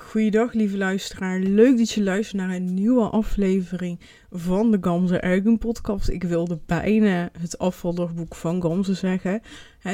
[0.00, 4.00] Goeiedag lieve luisteraar, leuk dat je luistert naar een nieuwe aflevering
[4.30, 6.08] van de Gamze Ergun podcast.
[6.08, 9.40] Ik wilde bijna het afvaldagboek van Gamze zeggen.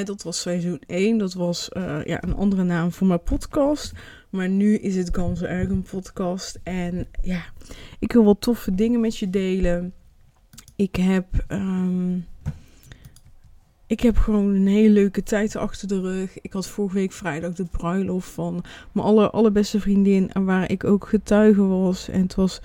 [0.03, 3.91] dat was seizoen 1, dat was uh, ja, een andere naam voor mijn podcast.
[4.29, 7.43] Maar nu is het Gamze Ergun podcast en ja,
[7.99, 9.93] ik wil wat toffe dingen met je delen.
[10.75, 11.25] Ik heb...
[11.47, 12.25] Um,
[13.87, 16.41] ik heb gewoon een hele leuke tijd achter de rug.
[16.41, 20.29] Ik had vorige week vrijdag de bruiloft van mijn aller, allerbeste vriendin.
[20.33, 22.09] Waar ik ook getuige was.
[22.09, 22.59] En het was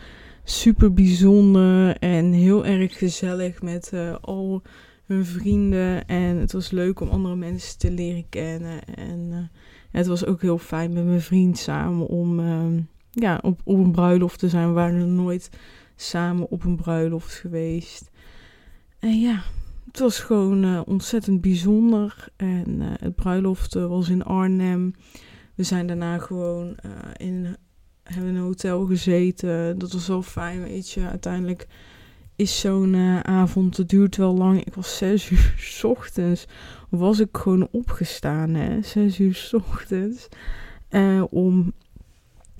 [0.44, 4.62] super bijzonder en heel erg gezellig met uh, al
[5.06, 6.06] hun vrienden.
[6.06, 8.84] En het was leuk om andere mensen te leren kennen.
[8.94, 9.38] En uh,
[9.90, 13.92] het was ook heel fijn met mijn vriend samen om uh, ja, op, op een
[13.92, 14.68] bruiloft te zijn.
[14.68, 15.50] We waren nog nooit
[15.96, 18.10] samen op een bruiloft geweest.
[18.98, 19.42] En ja,
[19.92, 22.28] het was gewoon uh, ontzettend bijzonder.
[22.36, 24.94] En uh, het bruiloft uh, was in Arnhem.
[25.54, 26.76] We zijn daarna gewoon
[27.16, 27.56] in
[28.02, 29.78] hebben een hotel gezeten.
[29.78, 31.08] Dat was wel fijn, weet je.
[31.08, 31.66] Uiteindelijk
[32.36, 34.64] is zo'n avond, het duurt wel lang.
[34.64, 36.46] Ik was zes uur s ochtends,
[36.88, 38.82] was ik gewoon opgestaan, hè.
[38.82, 40.28] Zes uur s ochtends.
[41.30, 41.72] om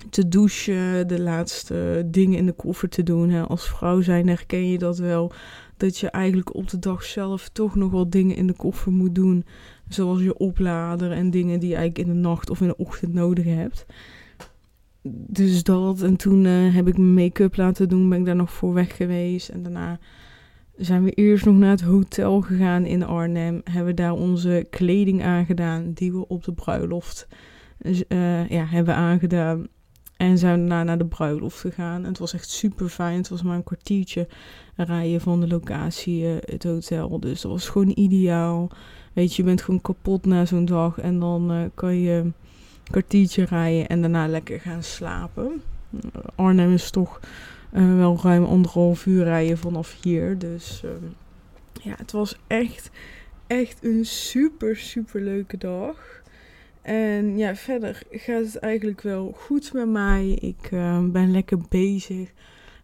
[0.09, 3.29] te douchen, de laatste dingen in de koffer te doen.
[3.29, 3.41] Hè.
[3.41, 5.31] Als vrouw zijn herken je dat wel
[5.77, 9.15] dat je eigenlijk op de dag zelf toch nog wel dingen in de koffer moet
[9.15, 9.45] doen.
[9.87, 13.13] Zoals je oplader en dingen die je eigenlijk in de nacht of in de ochtend
[13.13, 13.85] nodig hebt.
[15.27, 16.01] Dus dat.
[16.01, 18.09] En toen uh, heb ik mijn make-up laten doen.
[18.09, 19.49] Ben ik daar nog voor weg geweest.
[19.49, 19.99] En daarna
[20.75, 23.61] zijn we eerst nog naar het hotel gegaan in Arnhem.
[23.63, 27.27] Hebben daar onze kleding aangedaan die we op de bruiloft
[27.81, 29.67] uh, ja, hebben aangedaan.
[30.23, 32.01] En zijn daarna naar de bruiloft gegaan.
[32.01, 33.17] En het was echt super fijn.
[33.17, 34.27] Het was maar een kwartiertje
[34.75, 37.19] rijden van de locatie, uh, het hotel.
[37.19, 38.69] Dus dat was gewoon ideaal.
[39.13, 40.99] Weet je, je bent gewoon kapot na zo'n dag.
[40.99, 42.33] En dan uh, kan je een
[42.83, 45.61] kwartiertje rijden en daarna lekker gaan slapen.
[46.35, 47.19] Arnhem is toch
[47.73, 50.37] uh, wel ruim anderhalf uur rijden vanaf hier.
[50.37, 51.11] Dus ehm,
[51.81, 52.89] ja, het was echt,
[53.47, 56.22] echt een super, super leuke dag.
[56.83, 60.29] En ja, verder gaat het eigenlijk wel goed met mij.
[60.29, 62.31] Ik uh, ben lekker bezig.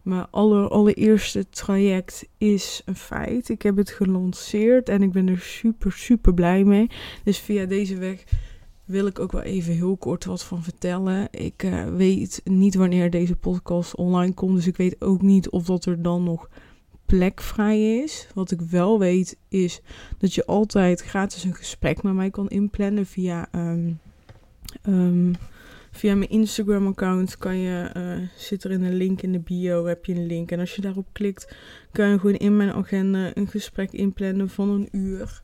[0.02, 3.48] Mijn aller, allereerste traject is een feit.
[3.48, 6.90] Ik heb het gelanceerd en ik ben er super, super blij mee.
[7.24, 8.24] Dus via deze weg
[8.84, 11.28] wil ik ook wel even heel kort wat van vertellen.
[11.30, 14.54] Ik uh, weet niet wanneer deze podcast online komt.
[14.54, 16.48] Dus ik weet ook niet of dat er dan nog
[17.10, 18.28] plek vrij is.
[18.34, 19.80] Wat ik wel weet is
[20.18, 24.00] dat je altijd gratis een gesprek met mij kan inplannen via, um,
[24.88, 25.32] um,
[25.90, 27.38] via mijn Instagram account.
[27.38, 30.50] Kan je, uh, zit er in een link in de bio, heb je een link.
[30.50, 31.56] En als je daarop klikt,
[31.92, 35.42] kan je gewoon in mijn agenda een gesprek inplannen van een uur.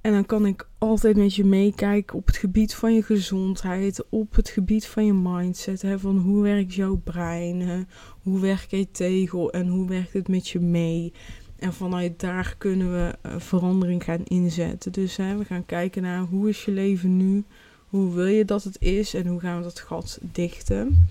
[0.00, 4.34] En dan kan ik altijd met je meekijken op het gebied van je gezondheid, op
[4.34, 5.82] het gebied van je mindset.
[5.82, 7.80] Hè, van hoe werkt jouw brein, hè,
[8.22, 11.12] hoe werkt je tegel en hoe werkt het met je mee.
[11.58, 14.92] En vanuit daar kunnen we uh, verandering gaan inzetten.
[14.92, 17.44] Dus hè, we gaan kijken naar hoe is je leven nu,
[17.88, 21.08] hoe wil je dat het is en hoe gaan we dat gat dichten.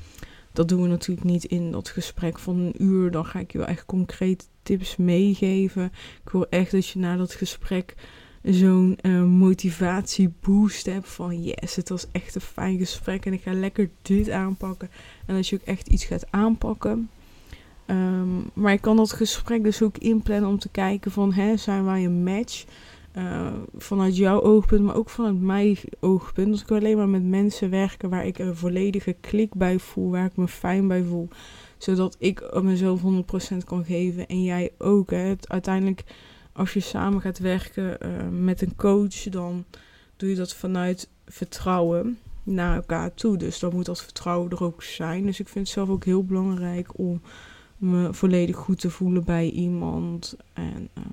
[0.54, 3.12] Dat doen we natuurlijk niet in dat gesprek van een uur.
[3.12, 5.92] Dan ga ik je wel echt concrete tips meegeven.
[6.24, 7.96] Ik wil echt dat je na dat gesprek
[8.44, 13.54] zo'n uh, motivatieboost heb van yes, het was echt een fijn gesprek en ik ga
[13.54, 14.90] lekker dit aanpakken.
[15.26, 17.10] En als je ook echt iets gaat aanpakken.
[17.86, 21.86] Um, maar ik kan dat gesprek dus ook inplannen om te kijken van hè, zijn
[21.86, 22.66] wij een match?
[23.18, 26.52] Uh, vanuit jouw oogpunt, maar ook vanuit mijn oogpunt.
[26.52, 30.26] Dus ik alleen maar met mensen werken waar ik een volledige klik bij voel, waar
[30.26, 31.28] ik me fijn bij voel.
[31.78, 35.12] Zodat ik mezelf 100% kan geven en jij ook.
[35.12, 36.04] Het, uiteindelijk
[36.60, 38.10] als je samen gaat werken uh,
[38.40, 39.66] met een coach, dan
[40.18, 43.38] doe je dat vanuit vertrouwen naar elkaar toe.
[43.38, 45.26] Dus dan moet dat vertrouwen er ook zijn.
[45.26, 47.22] Dus ik vind het zelf ook heel belangrijk om
[47.78, 50.36] me volledig goed te voelen bij iemand.
[50.54, 51.04] En uh,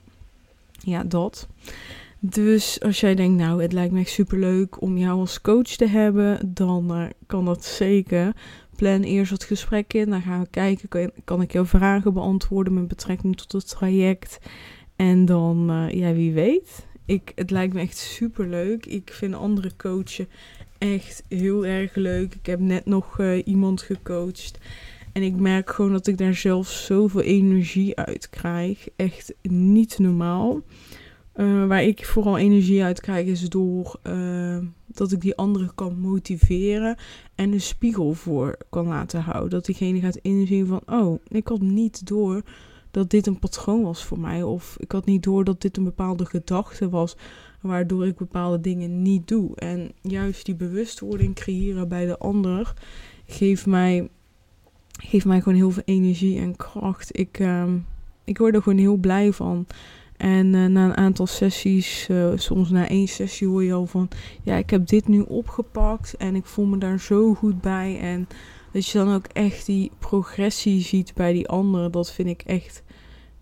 [0.79, 1.49] ja, dat.
[2.19, 5.87] Dus als jij denkt, nou, het lijkt me echt superleuk om jou als coach te
[5.87, 8.33] hebben, dan uh, kan dat zeker.
[8.77, 10.11] Plan eerst het gesprek in.
[10.11, 14.39] Dan gaan we kijken, kan, kan ik jouw vragen beantwoorden met betrekking tot het traject.
[14.97, 16.87] En dan, uh, ja, wie weet.
[17.05, 18.87] Ik, het lijkt me echt super leuk.
[18.87, 20.29] Ik vind andere coachen
[20.79, 22.35] echt heel erg leuk.
[22.35, 24.59] Ik heb net nog uh, iemand gecoacht.
[25.13, 28.89] En ik merk gewoon dat ik daar zelf zoveel energie uit krijg.
[28.97, 30.61] Echt niet normaal.
[31.37, 34.01] Uh, waar ik vooral energie uit krijg is door
[34.87, 36.97] dat ik die andere kan motiveren
[37.35, 39.51] en een spiegel voor kan laten houden.
[39.51, 42.43] Dat diegene gaat inzien van, oh, ik had niet door
[42.97, 44.43] dat dit een patroon was voor mij.
[44.43, 47.17] Of ik had niet door dat dit een bepaalde gedachte was,
[47.61, 49.57] waardoor ik bepaalde dingen niet doe.
[49.57, 52.75] En juist die bewustwording creëren bij de ander
[53.27, 54.09] geeft mij,
[55.01, 57.19] geeft mij gewoon heel veel energie en kracht.
[57.19, 57.65] Ik, uh,
[58.25, 59.67] ik word er gewoon heel blij van.
[60.17, 64.09] En uh, na een aantal sessies, uh, soms na één sessie hoor je al van,
[64.43, 67.99] ja, ik heb dit nu opgepakt en ik voel me daar zo goed bij.
[68.01, 68.29] En
[68.73, 72.83] dat je dan ook echt die progressie ziet bij die anderen, dat vind ik echt,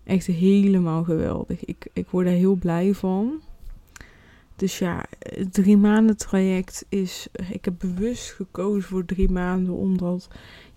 [0.05, 1.65] echt helemaal geweldig.
[1.65, 3.41] Ik, ik word daar heel blij van.
[4.55, 10.27] Dus ja, het drie maanden traject is, ik heb bewust gekozen voor drie maanden, omdat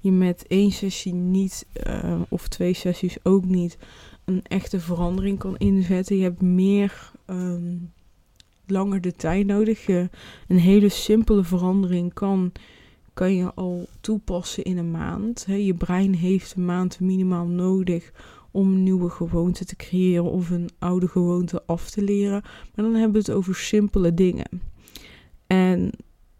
[0.00, 3.78] je met één sessie niet, uh, of twee sessies ook niet,
[4.24, 6.16] een echte verandering kan inzetten.
[6.16, 7.92] Je hebt meer um,
[8.66, 9.86] langer de tijd nodig.
[9.86, 10.08] Je,
[10.48, 12.52] een hele simpele verandering kan,
[13.14, 15.44] kan je al toepassen in een maand.
[15.48, 18.12] Je brein heeft een maand minimaal nodig
[18.50, 22.42] om nieuwe gewoonte te creëren of een oude gewoonte af te leren.
[22.74, 24.48] Maar dan hebben we het over simpele dingen.
[25.46, 25.90] En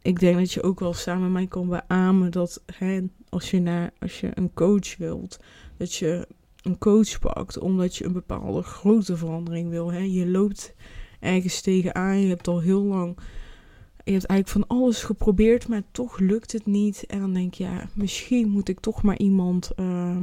[0.02, 3.60] ik denk dat je ook wel samen met mij kan beamen dat hè, als, je
[3.60, 5.40] naar, als je een coach wilt,
[5.76, 6.26] dat je
[6.62, 9.93] een coach pakt omdat je een bepaalde grote verandering wil.
[9.93, 9.99] Hè?
[9.99, 10.75] Je loopt
[11.20, 13.16] ergens tegenaan, je hebt al heel lang.
[14.04, 17.06] Je hebt eigenlijk van alles geprobeerd, maar toch lukt het niet.
[17.06, 20.16] En dan denk je, ja, misschien moet ik toch maar iemand uh,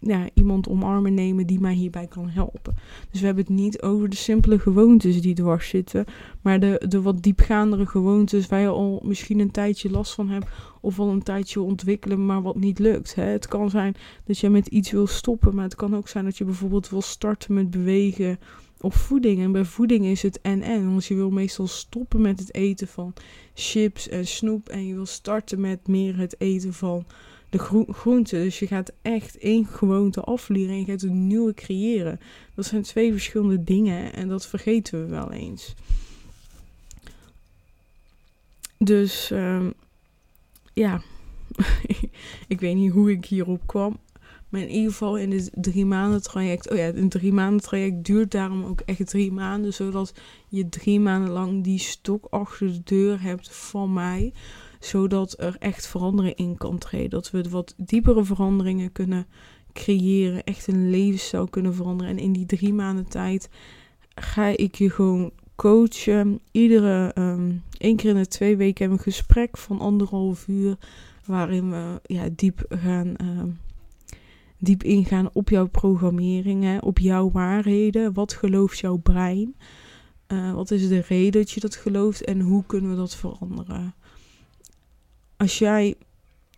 [0.00, 2.74] ja, iemand omarmen nemen die mij hierbij kan helpen.
[3.10, 6.04] Dus we hebben het niet over de simpele gewoontes die dwars zitten,
[6.42, 10.46] maar de, de wat diepgaandere gewoontes waar je al misschien een tijdje last van hebt
[10.80, 13.14] of al een tijdje ontwikkelen, maar wat niet lukt.
[13.14, 13.24] Hè.
[13.24, 13.94] Het kan zijn
[14.24, 17.02] dat je met iets wil stoppen, maar het kan ook zijn dat je bijvoorbeeld wil
[17.02, 18.38] starten met bewegen
[18.80, 19.40] of voeding.
[19.40, 20.90] En bij voeding is het en-en.
[20.90, 23.12] Want je wil meestal stoppen met het eten van
[23.54, 27.04] chips en snoep en je wil starten met meer het eten van
[27.50, 28.36] de gro groente.
[28.36, 32.20] Dus je gaat echt één gewoonte afleren en je gaat een nieuwe creëren.
[32.54, 35.74] Dat zijn twee verschillende dingen en dat vergeten we wel eens.
[38.78, 39.72] Dus um,
[40.72, 41.02] ja,
[42.48, 43.98] ik weet niet hoe ik hierop kwam.
[44.48, 46.70] Maar in ieder geval in het drie maanden traject.
[46.70, 49.74] Oh ja, een drie maanden traject duurt daarom ook echt drie maanden.
[49.74, 50.14] Zodat
[50.48, 54.32] je drie maanden lang die stok achter de deur hebt van mij
[54.80, 57.10] zodat er echt verandering in kan treden.
[57.10, 59.26] Dat we wat diepere veranderingen kunnen
[59.72, 62.12] creëren, echt een levensstijl kunnen veranderen.
[62.12, 63.48] En in die drie maanden tijd
[64.14, 66.40] ga ik je gewoon coachen.
[66.50, 70.76] Iedere um, één keer in de twee weken hebben we een gesprek van anderhalf uur,
[71.26, 73.14] waarin we ja, diep gaan.
[73.20, 73.58] Um,
[74.58, 78.12] diep ingaan op jouw programmering, op jouw waarheden.
[78.12, 79.54] Wat gelooft jouw brein?
[80.28, 83.94] Uh, wat is de reden dat je dat gelooft en hoe kunnen we dat veranderen?
[85.40, 85.94] Als jij,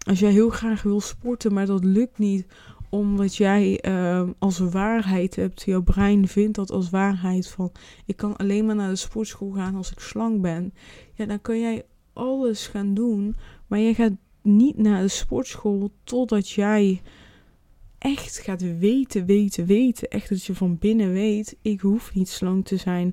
[0.06, 2.46] als jij heel graag wil sporten, maar dat lukt niet
[2.88, 7.72] omdat jij uh, als waarheid hebt, jouw brein vindt dat als waarheid van
[8.06, 10.74] ik kan alleen maar naar de sportschool gaan als ik slank ben.
[11.14, 13.36] Ja, dan kan jij alles gaan doen,
[13.66, 17.02] maar jij gaat niet naar de sportschool totdat jij
[17.98, 20.08] echt gaat weten, weten, weten.
[20.08, 23.12] Echt dat je van binnen weet, ik hoef niet slank te zijn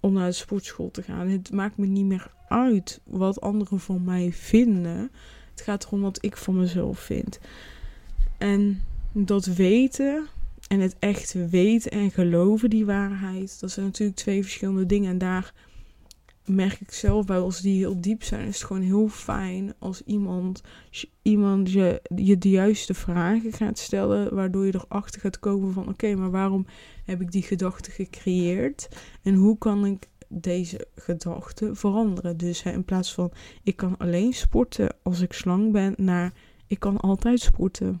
[0.00, 1.28] om naar de sportschool te gaan.
[1.28, 5.10] Het maakt me niet meer uit wat anderen van mij vinden.
[5.50, 7.38] Het gaat erom wat ik van mezelf vind.
[8.38, 10.26] En dat weten
[10.68, 15.10] en het echt weten en geloven, die waarheid, dat zijn natuurlijk twee verschillende dingen.
[15.10, 15.52] En daar
[16.48, 20.02] merk ik zelf bij, als die heel diep zijn, is het gewoon heel fijn als
[20.04, 20.62] iemand,
[21.22, 26.14] iemand je, je de juiste vragen gaat stellen, waardoor je erachter gaat komen van oké,
[26.14, 26.66] maar waarom
[27.04, 28.88] heb ik die gedachte gecreëerd?
[29.22, 32.36] En hoe kan ik deze gedachte veranderen?
[32.36, 33.32] Dus hè, in plaats van
[33.62, 36.32] ik kan alleen sporten als ik slang ben, naar
[36.66, 38.00] ik kan altijd sporten.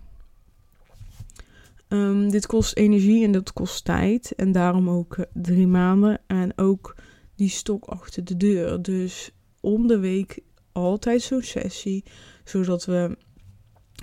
[1.88, 4.34] Um, dit kost energie en dat kost tijd.
[4.34, 6.20] En daarom ook uh, drie maanden.
[6.26, 6.96] En ook
[7.34, 8.82] die stok achter de deur.
[8.82, 9.30] Dus
[9.60, 10.40] om de week
[10.72, 12.04] altijd zo'n sessie.
[12.44, 13.16] Zodat we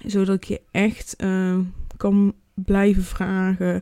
[0.05, 1.59] zodat ik je echt uh,
[1.97, 3.81] kan blijven vragen.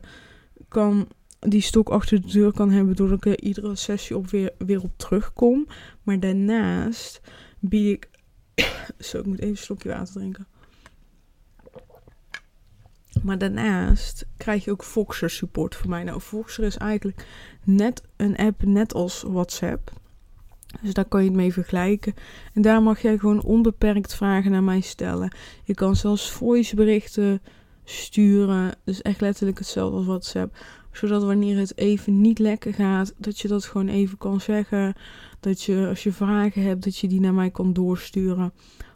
[0.68, 1.08] Kan
[1.48, 2.96] die stok achter de deur kan hebben.
[2.96, 5.66] Doordat ik er iedere sessie op weer, weer op terugkom.
[6.02, 7.20] Maar daarnaast
[7.58, 8.08] bied ik.
[8.98, 10.46] Zo, ik moet even een slokje water drinken.
[13.22, 16.04] Maar daarnaast krijg je ook Voxer support voor mij.
[16.04, 17.26] Nou, Voxer is eigenlijk
[17.64, 19.92] net een app, net als WhatsApp.
[20.82, 22.14] Dus daar kan je het mee vergelijken.
[22.52, 25.36] En daar mag jij gewoon onbeperkt vragen naar mij stellen.
[25.64, 27.42] Je kan zelfs voiceberichten
[27.84, 28.74] sturen.
[28.84, 30.56] Dus echt letterlijk hetzelfde als WhatsApp.
[30.96, 34.94] Zodat wanneer het even niet lekker gaat, dat je dat gewoon even kan zeggen.
[35.40, 38.52] Dat je als je vragen hebt, dat je die naar mij kan doorsturen.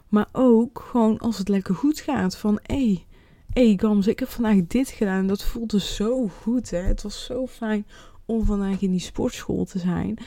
[0.07, 2.37] Maar ook gewoon als het lekker goed gaat.
[2.37, 3.05] Van hé, hey,
[3.49, 5.27] hey Gams, ik heb vandaag dit gedaan.
[5.27, 6.69] Dat voelde zo goed.
[6.69, 6.77] Hè?
[6.77, 7.85] Het was zo fijn
[8.25, 10.17] om vandaag in die sportschool te zijn.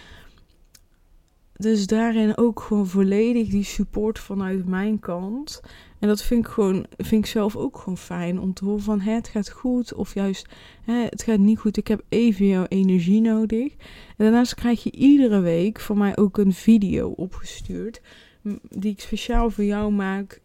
[1.62, 5.60] Dus daarin ook gewoon volledig die support vanuit mijn kant.
[5.98, 9.00] En dat vind ik gewoon, vind ik zelf ook gewoon fijn om te horen van
[9.00, 10.48] het gaat goed of juist
[10.84, 11.76] hè, het gaat niet goed.
[11.76, 13.72] Ik heb even jouw energie nodig.
[14.16, 18.00] En daarnaast krijg je iedere week van mij ook een video opgestuurd
[18.68, 20.40] die ik speciaal voor jou maak,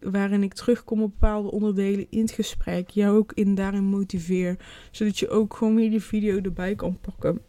[0.00, 4.56] waarin ik terugkom op bepaalde onderdelen in het gesprek, jou ook in daarin motiveer,
[4.90, 7.40] zodat je ook gewoon weer die video erbij kan pakken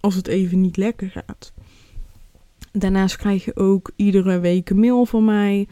[0.00, 1.52] als het even niet lekker gaat.
[2.78, 5.68] Daarnaast krijg je ook iedere week een mail van mij.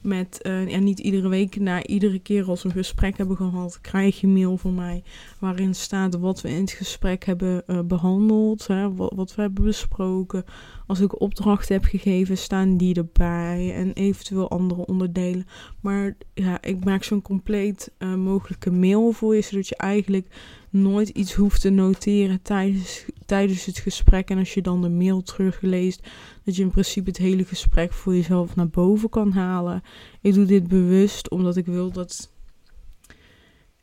[0.00, 3.80] Met, uh, ja, niet iedere week, na iedere keer als we een gesprek hebben gehad,
[3.80, 5.02] krijg je mail van mij.
[5.38, 10.44] Waarin staat wat we in het gesprek hebben uh, behandeld, hè, wat, we hebben besproken.
[10.86, 13.72] Als ik opdrachten heb gegeven, staan die erbij.
[13.74, 15.46] En eventueel andere onderdelen.
[15.80, 20.26] Maar ja, ik maak zo'n compleet uh, mogelijke mail voor je, zodat je eigenlijk
[20.72, 24.30] nooit iets hoeft te noteren tijdens, tijdens het gesprek.
[24.30, 26.08] En als je dan de mail terugleest,
[26.44, 29.82] dat je in principe het hele gesprek voor jezelf naar boven kan halen.
[30.20, 32.30] Ik doe dit bewust omdat ik wil dat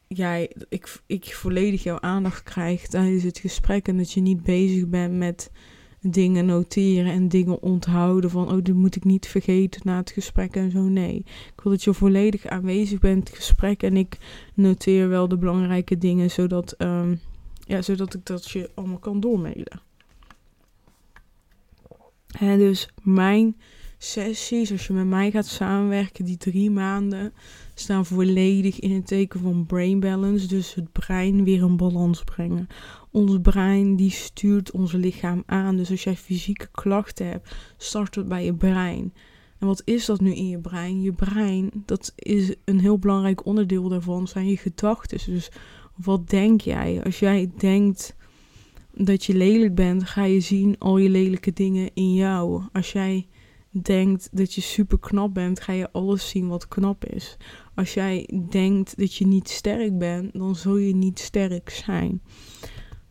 [0.08, 3.88] jij, ik, ik volledig jouw aandacht krijg tijdens het gesprek.
[3.88, 5.52] En dat je niet bezig bent met
[6.02, 10.56] dingen noteren en dingen onthouden van oh, dit moet ik niet vergeten na het gesprek
[10.56, 10.82] en zo.
[10.82, 11.16] Nee,
[11.56, 14.18] ik wil dat je volledig aanwezig bent in het gesprek en ik
[14.54, 17.20] noteer wel de belangrijke dingen zodat, um,
[17.60, 19.82] ja, zodat ik dat je allemaal kan doormailen.
[22.40, 23.56] En dus mijn
[24.02, 27.34] sessies, als je met mij gaat samenwerken, die drie maanden,
[27.74, 30.48] staan volledig in het teken van brain balance.
[30.48, 32.68] Dus het brein weer in balans brengen.
[33.12, 35.78] Ons brein die stuurt ons lichaam aan.
[35.78, 39.14] Dus als jij fysieke klachten hebt, start het bij je brein.
[39.60, 41.02] En wat is dat nu in je brein?
[41.02, 45.20] Je brein, dat is een heel belangrijk onderdeel daarvan, zijn je gedachten.
[45.34, 45.52] Dus
[45.96, 47.04] wat denk jij?
[47.04, 48.16] Als jij denkt
[48.94, 52.64] dat je lelijk bent, ga je zien al je lelijke dingen in jou.
[52.72, 53.28] Als jij
[53.70, 57.38] denkt dat je super knap bent, ga je alles zien wat knap is.
[57.76, 62.22] Als jij denkt dat je niet sterk bent, dan zul je niet sterk zijn.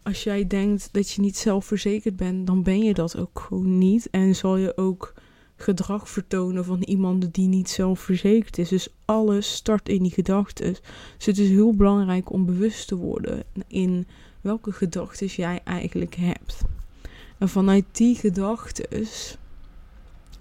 [0.02, 4.10] Als jij denkt dat je niet zelfverzekerd bent, dan ben je dat ook gewoon niet.
[4.10, 5.14] En zal je ook
[5.56, 8.68] gedrag vertonen van iemand die niet zelfverzekerd is.
[8.68, 10.72] Dus alles start in die gedachten.
[11.16, 14.06] Dus het is heel belangrijk om bewust te worden in
[14.40, 16.62] welke gedachten jij eigenlijk hebt.
[17.38, 18.90] En vanuit die gedachten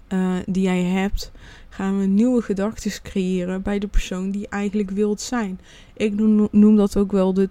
[0.08, 1.32] uh, die jij hebt,
[1.68, 5.60] gaan we nieuwe gedachten creëren bij de persoon die je eigenlijk wilt zijn.
[5.96, 6.14] Ik
[6.50, 7.48] noem, dat ook wel de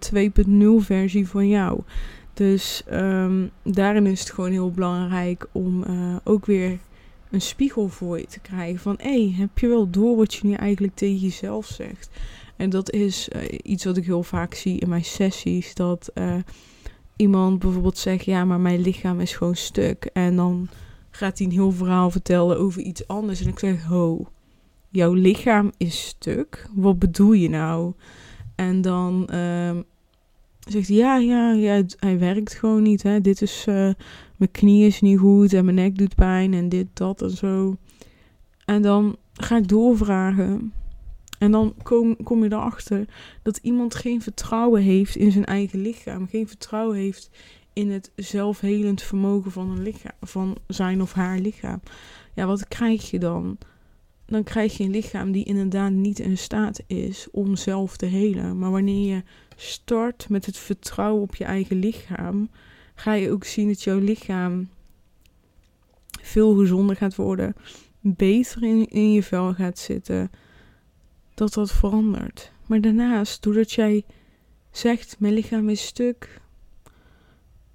[0.79, 1.81] 2.0 versie van jou.
[2.33, 6.77] Dus um, daarin is het gewoon heel belangrijk om uh, ook weer
[7.31, 8.79] een spiegel voor je te krijgen.
[8.79, 12.09] Van hé, heb je wel door wat je nu eigenlijk tegen jezelf zegt?
[12.55, 15.73] En dat is uh, iets wat ik heel vaak zie in mijn sessies.
[15.73, 16.11] Dat
[17.15, 20.09] iemand bijvoorbeeld zegt: Ja, maar mijn lichaam is gewoon stuk.
[20.13, 20.69] En dan
[21.17, 23.41] gaat hij een heel verhaal vertellen over iets anders.
[23.41, 24.27] En ik zeg, ho,
[24.89, 26.69] jouw lichaam is stuk.
[26.74, 27.93] Wat bedoel je nou?
[28.55, 29.77] En dan uh,
[30.59, 33.03] zegt hij, ja, ja, ja, hij werkt gewoon niet.
[33.03, 33.21] Hè.
[33.21, 33.75] Dit is, uh,
[34.36, 37.77] mijn knie is niet goed en mijn nek doet pijn en dit, dat en zo.
[38.65, 40.74] En dan ga ik doorvragen.
[41.39, 43.05] En dan kom, kom je erachter
[43.41, 46.27] dat iemand geen vertrouwen heeft in zijn eigen lichaam.
[46.27, 47.29] Geen vertrouwen heeft
[47.77, 51.81] in het zelfhelend vermogen van, een lichaam, van zijn of haar lichaam.
[52.34, 53.57] Ja, wat krijg je dan?
[54.25, 58.60] Dan krijg je een lichaam die inderdaad niet in staat is om zelf te helen.
[58.60, 59.24] Maar wanneer je
[59.55, 62.50] start met het vertrouwen op je eigen lichaam,
[62.96, 64.69] ga je ook zien dat jouw lichaam
[66.22, 67.55] veel gezonder gaat worden,
[68.00, 70.31] beter in, in je vel gaat zitten,
[71.34, 72.51] dat dat verandert.
[72.65, 74.05] Maar daarnaast, doordat jij
[74.72, 76.41] zegt: Mijn lichaam is stuk,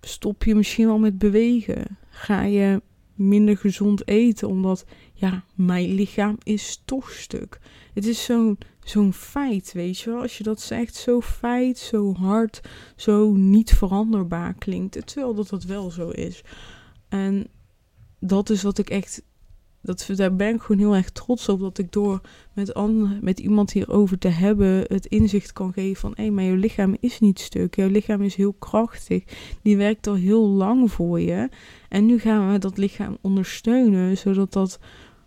[0.03, 1.99] stop je misschien wel met bewegen.
[2.09, 2.83] Ga je
[3.15, 7.61] minder gezond eten, omdat ja, mijn lichaam is toch stuk.
[7.95, 10.21] Het is zo'n zo'n feit, weet je wel.
[10.21, 12.61] Als je dat zegt, zo feit, zo hard,
[12.97, 15.07] zo niet veranderbaar klinkt.
[15.07, 16.43] Terwijl dat dat wel zo is.
[17.09, 17.47] En
[18.21, 19.23] dat is wat ik echt
[19.83, 21.61] dat, daar ben ik gewoon heel erg trots op.
[21.61, 22.21] Dat ik door
[22.53, 22.75] met,
[23.21, 26.13] met iemand hierover te hebben het inzicht kan geven van...
[26.17, 27.77] hé, hey, maar jouw lichaam is niet stuk.
[27.77, 29.25] Jouw lichaam is heel krachtig.
[29.63, 31.49] Die werkt al heel lang voor je.
[31.89, 34.79] En nu gaan we dat lichaam ondersteunen, zodat dat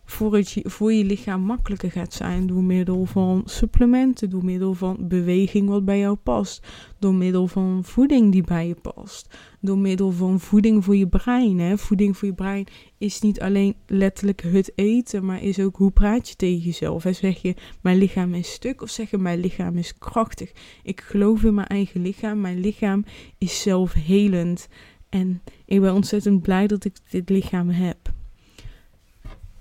[0.06, 4.98] voor, het, voor je lichaam makkelijker gaat zijn door middel van supplementen, door middel van
[5.00, 6.68] beweging wat bij jou past,
[7.00, 11.60] door middel van voeding die bij je past, door middel van voeding voor je brein.
[11.60, 11.78] Hè.
[11.78, 12.66] Voeding voor je brein
[12.98, 17.04] is niet alleen letterlijk het eten, maar is ook hoe praat je tegen jezelf.
[17.04, 17.14] Hè.
[17.14, 20.52] Zeg je mijn lichaam is stuk of zeg je mijn lichaam is krachtig.
[20.84, 23.04] Ik geloof in mijn eigen lichaam, mijn lichaam
[23.38, 24.68] is zelfhelend
[25.10, 28.05] en ik ben ontzettend blij dat ik dit lichaam heb.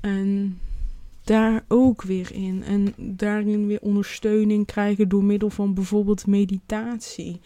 [0.05, 0.59] En
[1.23, 2.63] daar ook weer in.
[2.63, 7.41] En daarin weer ondersteuning krijgen door middel van bijvoorbeeld meditatie.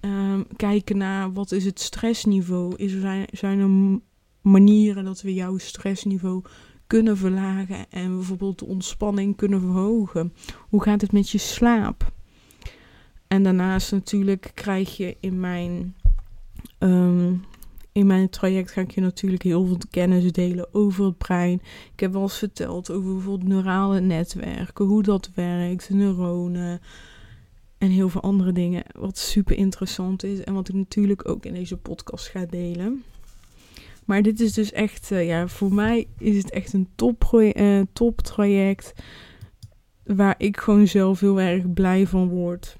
[0.00, 2.76] Um, kijken naar wat is het stressniveau.
[2.76, 4.00] Is er, zijn er
[4.40, 6.42] manieren dat we jouw stressniveau
[6.86, 10.32] kunnen verlagen en bijvoorbeeld de ontspanning kunnen verhogen.
[10.68, 12.12] Hoe gaat het met je slaap?
[13.26, 15.94] En daarnaast natuurlijk krijg je in mijn
[16.78, 17.44] um,
[17.92, 21.60] in mijn traject ga ik je natuurlijk heel veel kennis delen over het brein.
[21.92, 26.80] Ik heb wel eens verteld over bijvoorbeeld neurale netwerken, hoe dat werkt, neuronen
[27.78, 28.82] en heel veel andere dingen.
[28.98, 33.04] Wat super interessant is en wat ik natuurlijk ook in deze podcast ga delen.
[34.04, 37.80] Maar dit is dus echt, uh, ja, voor mij is het echt een top, uh,
[37.92, 38.92] top traject.
[40.04, 42.76] Waar ik gewoon zelf heel erg blij van word.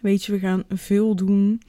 [0.00, 1.60] Weet je, we gaan veel doen.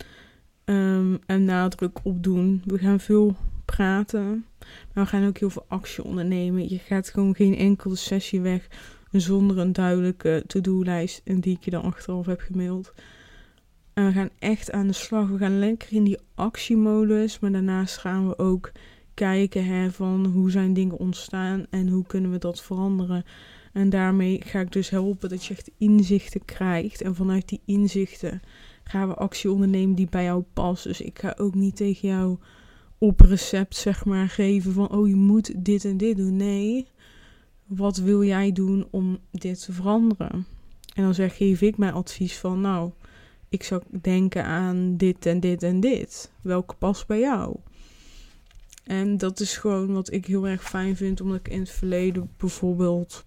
[0.69, 2.61] Um, en nadruk op doen.
[2.65, 4.45] We gaan veel praten,
[4.93, 6.69] maar we gaan ook heel veel actie ondernemen.
[6.69, 8.67] Je gaat gewoon geen enkele sessie weg
[9.11, 12.93] zonder een duidelijke to-do-lijst en die ik je dan achteraf heb gemaild.
[13.93, 15.27] En we gaan echt aan de slag.
[15.27, 18.71] We gaan lekker in die actiemodus, maar daarnaast gaan we ook
[19.13, 23.25] kijken hè, van hoe zijn dingen ontstaan en hoe kunnen we dat veranderen.
[23.73, 27.01] En daarmee ga ik dus helpen dat je echt inzichten krijgt.
[27.01, 28.41] En vanuit die inzichten
[28.87, 30.83] gaan we actie ondernemen die bij jou past.
[30.83, 32.37] Dus ik ga ook niet tegen jou
[32.97, 36.35] op recept zeg maar geven van oh je moet dit en dit doen.
[36.35, 36.87] Nee,
[37.65, 40.45] wat wil jij doen om dit te veranderen?
[40.93, 42.91] En dan zeg, geef ik mijn advies van nou,
[43.49, 46.31] ik zou denken aan dit en dit en dit.
[46.41, 47.55] Welke past bij jou?
[48.83, 52.29] En dat is gewoon wat ik heel erg fijn vind, omdat ik in het verleden
[52.37, 53.25] bijvoorbeeld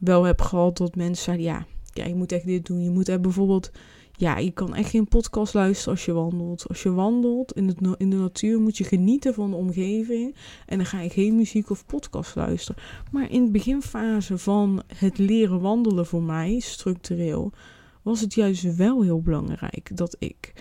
[0.00, 2.82] wel heb gehad dat mensen zeiden: ja, ja, je moet echt dit doen.
[2.82, 3.70] Je moet er bijvoorbeeld
[4.16, 6.68] ja, je kan echt geen podcast luisteren als je wandelt.
[6.68, 10.36] Als je wandelt in, het, in de natuur moet je genieten van de omgeving.
[10.66, 12.82] En dan ga je geen muziek of podcast luisteren.
[13.10, 17.52] Maar in de beginfase van het leren wandelen voor mij, structureel,
[18.02, 20.52] was het juist wel heel belangrijk dat ik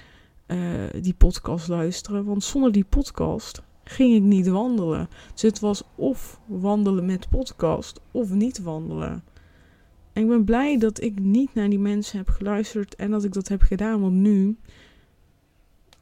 [0.47, 0.57] uh,
[1.01, 2.23] die podcast luisterde.
[2.23, 5.09] Want zonder die podcast ging ik niet wandelen.
[5.33, 9.23] Dus het was of wandelen met podcast of niet wandelen.
[10.13, 13.33] En ik ben blij dat ik niet naar die mensen heb geluisterd en dat ik
[13.33, 14.01] dat heb gedaan.
[14.01, 14.57] Want nu,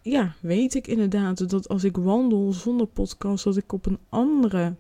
[0.02, 4.76] ja, weet ik inderdaad dat als ik wandel zonder podcast, dat ik op een andere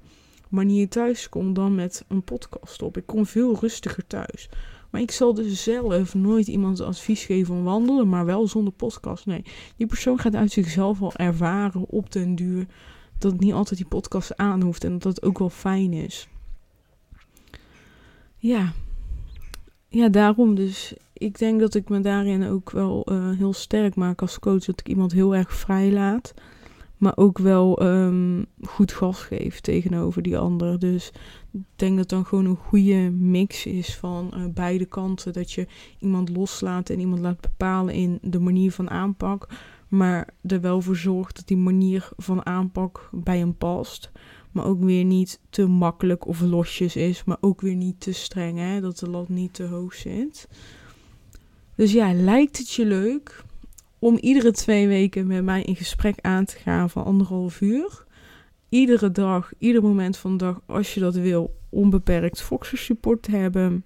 [0.49, 2.97] manier thuis kom dan met een podcast op.
[2.97, 4.49] Ik kom veel rustiger thuis.
[4.89, 9.25] Maar ik zal dus zelf nooit iemand advies geven om wandelen, maar wel zonder podcast.
[9.25, 9.43] Nee,
[9.75, 12.65] die persoon gaat uit zichzelf al ervaren op den duur
[13.17, 16.27] dat niet altijd die podcast aan hoeft en dat dat ook wel fijn is.
[18.37, 18.73] Ja,
[19.91, 20.93] ja, daarom dus.
[21.13, 24.65] Ik denk dat ik me daarin ook wel uh, heel sterk maak als coach.
[24.65, 26.33] Dat ik iemand heel erg vrij laat.
[26.97, 30.79] Maar ook wel um, goed gas geef tegenover die ander.
[30.79, 31.11] Dus
[31.51, 35.33] ik denk dat dan gewoon een goede mix is van uh, beide kanten.
[35.33, 35.67] Dat je
[35.99, 39.47] iemand loslaat en iemand laat bepalen in de manier van aanpak.
[39.87, 44.11] Maar er wel voor zorgt dat die manier van aanpak bij hem past.
[44.51, 47.23] Maar ook weer niet te makkelijk of losjes is.
[47.23, 48.81] Maar ook weer niet te streng, hè?
[48.81, 50.47] dat de lat niet te hoog zit.
[51.75, 53.43] Dus ja, lijkt het je leuk
[53.99, 58.05] om iedere twee weken met mij in gesprek aan te gaan van anderhalf uur?
[58.69, 63.31] Iedere dag, ieder moment van de dag, als je dat wil, onbeperkt Foxer support te
[63.31, 63.83] hebben.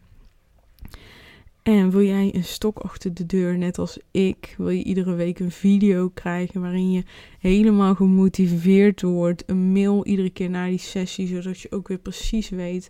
[1.65, 4.55] En wil jij een stok achter de deur, net als ik?
[4.57, 7.03] Wil je iedere week een video krijgen waarin je
[7.39, 9.43] helemaal gemotiveerd wordt?
[9.45, 12.89] Een mail iedere keer na die sessie, zodat je ook weer precies weet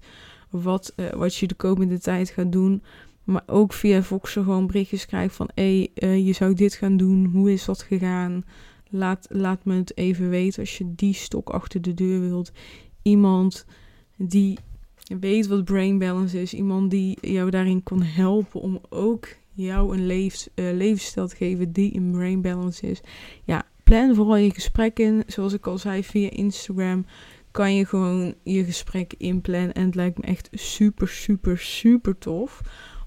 [0.50, 2.84] wat, uh, wat je de komende tijd gaat doen.
[3.24, 5.50] Maar ook via Voxer gewoon berichtjes krijgen van...
[5.54, 8.44] hé, hey, uh, je zou dit gaan doen, hoe is dat gegaan?
[8.90, 12.52] Laat, laat me het even weten als je die stok achter de deur wilt.
[13.02, 13.66] Iemand
[14.18, 14.58] die
[15.08, 16.54] weet wat brain balance is.
[16.54, 21.72] Iemand die jou daarin kan helpen om ook jou een levens, uh, levensstijl te geven
[21.72, 23.02] die in brain balance is.
[23.44, 25.24] Ja, plan vooral je gesprek in.
[25.28, 27.06] Zoals ik al zei, via Instagram
[27.52, 29.74] kan je gewoon je gesprek inplannen.
[29.74, 32.62] En het lijkt me echt super, super, super tof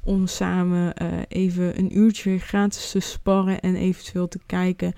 [0.05, 4.95] om samen uh, even een uurtje gratis te sparren en eventueel te kijken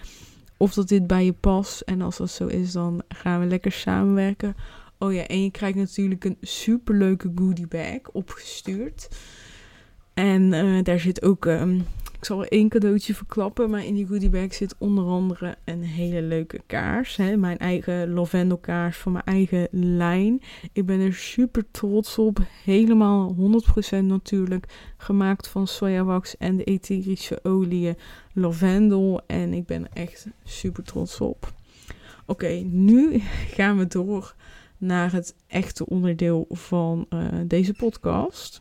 [0.57, 1.81] of dat dit bij je past.
[1.81, 4.57] En als dat zo is, dan gaan we lekker samenwerken.
[5.03, 9.09] Oh ja, en je krijgt natuurlijk een superleuke goodie bag opgestuurd.
[10.15, 11.85] En uh, daar zit ook um,
[12.21, 16.23] ik zal er één cadeautje verklappen, maar in die goodiebag zit onder andere een hele
[16.23, 17.17] leuke kaars.
[17.17, 17.37] Hè?
[17.37, 20.43] Mijn eigen lavendelkaars van mijn eigen lijn.
[20.73, 22.39] Ik ben er super trots op.
[22.65, 23.37] Helemaal
[23.95, 24.93] 100% natuurlijk.
[24.97, 27.97] Gemaakt van sojawax en de etherische olie
[28.33, 29.21] lavendel.
[29.27, 31.53] En ik ben er echt super trots op.
[32.27, 33.19] Oké, nu
[33.57, 34.35] gaan we door
[34.81, 38.61] naar het echte onderdeel van uh, deze podcast.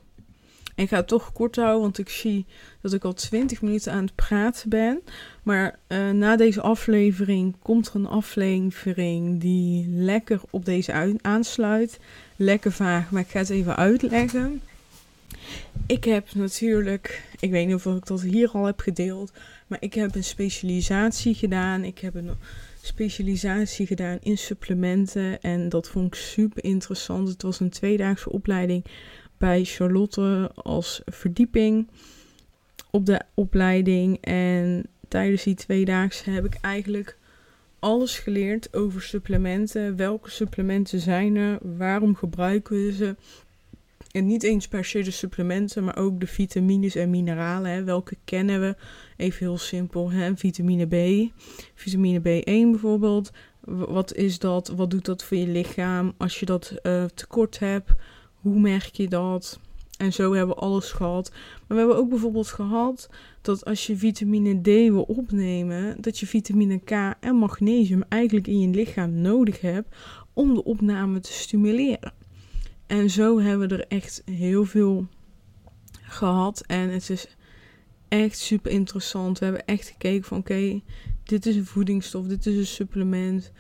[0.76, 2.46] Ik ga het toch kort houden, want ik zie
[2.82, 5.02] dat ik al 20 minuten aan het praten ben.
[5.44, 12.00] Maar uh, na deze aflevering komt er een aflevering die lekker op deze aansluit.
[12.36, 14.62] Lekker vaag, maar ik ga het even uitleggen.
[15.86, 19.32] Ik heb natuurlijk, ik weet niet of ik dat hier al heb gedeeld,
[19.68, 21.84] maar ik heb een specialisatie gedaan.
[21.84, 22.32] Ik heb een
[22.82, 27.28] specialisatie gedaan in supplementen en dat vond ik super interessant.
[27.28, 28.86] Het was een tweedaagse opleiding
[29.38, 31.90] bij Charlotte als verdieping
[32.92, 34.18] op de opleiding.
[34.22, 37.18] En tijdens die tweedaagse heb ik eigenlijk
[37.80, 39.96] alles geleerd over supplementen.
[39.96, 41.58] Welke supplementen zijn er?
[41.78, 43.16] Waarom gebruiken we ze?
[44.12, 47.72] En niet eens per se de supplementen, maar ook de vitamines en mineralen.
[47.72, 47.84] Hè.
[47.84, 48.76] Welke kennen we?
[49.18, 50.12] Even heel simpel.
[50.12, 50.38] Hè.
[50.38, 51.30] Vitamine B.
[51.74, 53.32] Vitamine B1 bijvoorbeeld.
[53.70, 54.68] Wat is dat?
[54.68, 57.92] Wat doet dat voor je lichaam als je dat uh, tekort hebt?
[58.34, 59.60] Hoe merk je dat?
[59.98, 61.32] En zo hebben we alles gehad.
[61.32, 63.10] Maar we hebben ook bijvoorbeeld gehad
[63.42, 68.60] dat als je vitamine D wil opnemen, dat je vitamine K en magnesium eigenlijk in
[68.60, 69.96] je lichaam nodig hebt
[70.34, 72.14] om de opname te stimuleren.
[72.90, 75.08] En zo hebben we er echt heel veel
[76.02, 76.64] gehad.
[76.68, 77.28] En het is
[78.08, 79.40] echt super interessant.
[79.40, 80.82] We hebben echt gekeken van oké,
[81.24, 83.52] dit is een voedingsstof, dit is een supplement.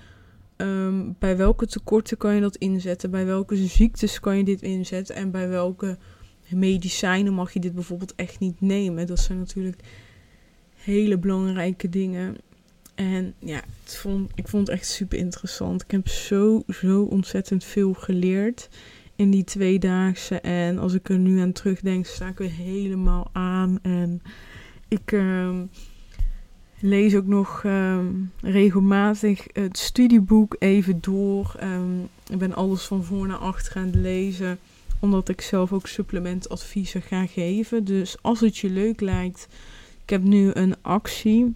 [0.57, 3.11] Um, bij welke tekorten kan je dat inzetten?
[3.11, 5.15] Bij welke ziektes kan je dit inzetten?
[5.15, 5.97] En bij welke
[6.49, 9.07] medicijnen mag je dit bijvoorbeeld echt niet nemen?
[9.07, 9.81] Dat zijn natuurlijk
[10.75, 12.37] hele belangrijke dingen.
[12.95, 15.81] En ja, vond, ik vond het echt super interessant.
[15.81, 18.69] Ik heb zo, zo ontzettend veel geleerd
[19.19, 20.39] in die tweedaagse.
[20.39, 23.79] En als ik er nu aan terugdenk, sta ik weer helemaal aan.
[23.81, 24.21] En
[24.87, 25.11] ik.
[25.11, 25.49] Uh,
[26.81, 31.55] lees ook nog um, regelmatig het studieboek even door.
[31.63, 34.59] Um, ik ben alles van voor naar achter aan het lezen,
[34.99, 37.83] omdat ik zelf ook supplementadviezen ga geven.
[37.83, 39.47] Dus als het je leuk lijkt,
[40.03, 41.55] ik heb nu een actie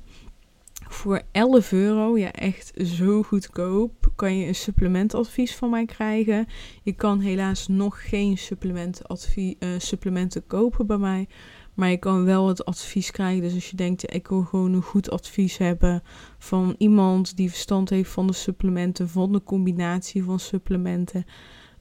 [0.93, 2.17] voor 11 euro.
[2.17, 4.11] Ja, echt zo goedkoop.
[4.15, 6.47] Kan je een supplementadvies van mij krijgen.
[6.83, 11.27] Je kan helaas nog geen supplementadvie, uh, supplementen kopen bij mij.
[11.73, 13.41] Maar je kan wel het advies krijgen.
[13.41, 16.03] Dus als je denkt, ik wil gewoon een goed advies hebben
[16.37, 21.25] van iemand die verstand heeft van de supplementen, van de combinatie van supplementen.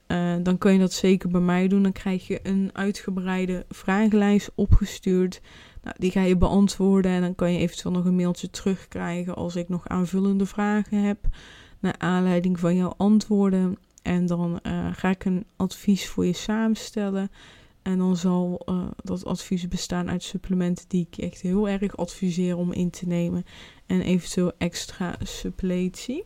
[0.07, 1.83] Uh, dan kan je dat zeker bij mij doen.
[1.83, 5.41] Dan krijg je een uitgebreide vragenlijst opgestuurd.
[5.83, 9.55] Nou, die ga je beantwoorden en dan kan je eventueel nog een mailtje terugkrijgen als
[9.55, 11.17] ik nog aanvullende vragen heb.
[11.79, 13.77] Naar aanleiding van jouw antwoorden.
[14.01, 17.31] En dan uh, ga ik een advies voor je samenstellen.
[17.81, 22.57] En dan zal uh, dat advies bestaan uit supplementen die ik echt heel erg adviseer
[22.57, 23.45] om in te nemen.
[23.85, 26.23] En eventueel extra suppletie.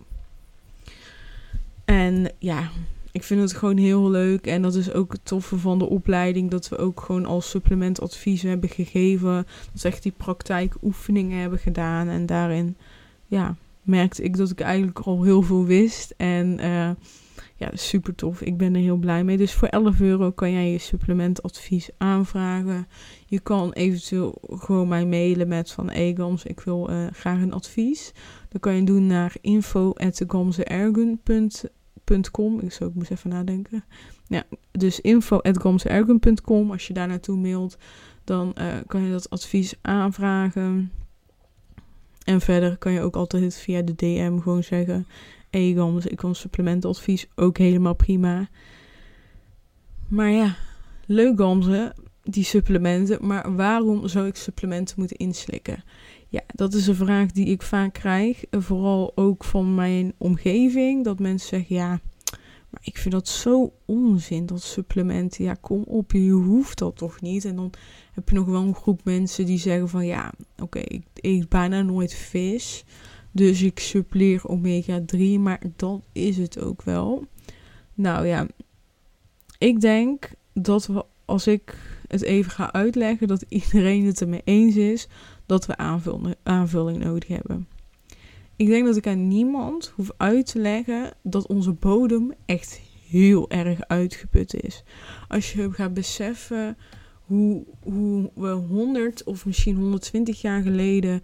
[1.85, 2.69] En ja,
[3.17, 4.47] ik vind het gewoon heel leuk.
[4.47, 6.51] En dat is ook het toffe van de opleiding.
[6.51, 9.45] Dat we ook gewoon al supplementadviezen hebben gegeven.
[9.71, 12.07] Dat we echt die praktijkoefeningen hebben gedaan.
[12.07, 12.77] En daarin
[13.27, 16.13] ja, merkte ik dat ik eigenlijk al heel veel wist.
[16.17, 16.89] En uh,
[17.55, 18.41] ja, super tof.
[18.41, 19.37] Ik ben er heel blij mee.
[19.37, 22.87] Dus voor 11 euro kan jij je supplementadvies aanvragen.
[23.25, 28.11] Je kan eventueel gewoon mij mailen met van Egams, ik wil uh, graag een advies.
[28.49, 29.35] Dan kan je doen naar
[32.09, 32.59] info.gamzeergun.com.
[32.59, 33.83] Ik zou ook moest even nadenken.
[34.27, 36.71] Ja, dus info.gamzeergun.com.
[36.71, 37.77] Als je daar naartoe mailt,
[38.23, 40.91] dan uh, kan je dat advies aanvragen.
[42.23, 45.07] En verder kan je ook altijd via de DM gewoon zeggen:
[45.49, 48.47] Egams, ik kan supplementadvies ook helemaal prima.
[50.07, 50.55] Maar ja,
[51.05, 53.27] leuk Gamze, die supplementen.
[53.27, 55.83] Maar waarom zou ik supplementen moeten inslikken?
[56.29, 58.43] Ja, dat is een vraag die ik vaak krijg.
[58.51, 61.03] Vooral ook van mijn omgeving.
[61.03, 61.99] Dat mensen zeggen, ja,
[62.69, 65.43] maar ik vind dat zo onzin, dat supplementen.
[65.43, 67.45] Ja, kom op, je hoeft dat toch niet?
[67.45, 67.73] En dan
[68.13, 71.81] heb je nog wel een groep mensen die zeggen van, ja, oké, ik eet bijna
[71.81, 72.83] nooit vis.
[73.31, 77.25] Dus ik suppleer omega 3, maar dat is het ook wel.
[77.93, 78.47] Nou ja,
[79.57, 80.89] ik denk dat
[81.25, 85.07] als ik het even ga uitleggen, dat iedereen het ermee eens is
[85.47, 85.77] dat we
[86.43, 87.67] aanvulling, nodig hebben.
[88.55, 93.49] Ik denk dat ik aan niemand hoef uit te leggen dat onze bodem echt heel
[93.49, 94.83] erg uitgeput is.
[95.27, 96.77] Als je gaat beseffen
[97.25, 101.21] hoe, hoe we 100 of misschien 120 jaar geleden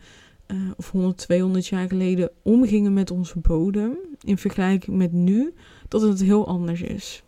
[0.48, 5.54] uh, of 100, 200 jaar geleden omgingen met onze bodem in vergelijking met nu,
[5.88, 7.24] dat het heel anders is.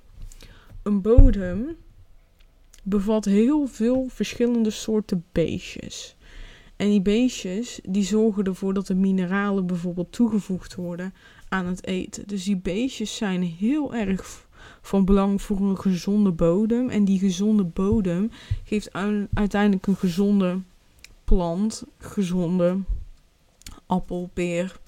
[0.84, 1.76] Een bodem
[2.84, 6.16] bevat heel veel verschillende soorten beestjes.
[6.76, 11.14] En die beestjes die zorgen ervoor dat de mineralen bijvoorbeeld toegevoegd worden
[11.50, 12.28] aan het eten.
[12.28, 14.46] Dus die beestjes zijn heel erg
[14.82, 16.90] van belang voor een gezonde bodem.
[16.90, 18.32] En die gezonde bodem
[18.64, 18.94] geeft
[19.34, 20.60] uiteindelijk een gezonde
[21.24, 22.78] plant, gezonde
[23.86, 24.80] appel, peer,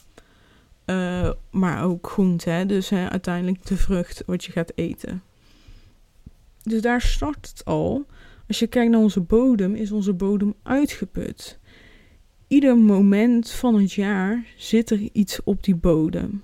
[0.86, 2.64] uh, maar ook groente.
[2.68, 5.24] Dus hè, uiteindelijk de vrucht wat je gaat eten.
[6.64, 8.06] Dus daar start het al.
[8.48, 11.60] Als je kijkt naar onze bodem, is onze bodem uitgeput.
[12.48, 16.44] Ieder moment van het jaar zit er iets op die bodem.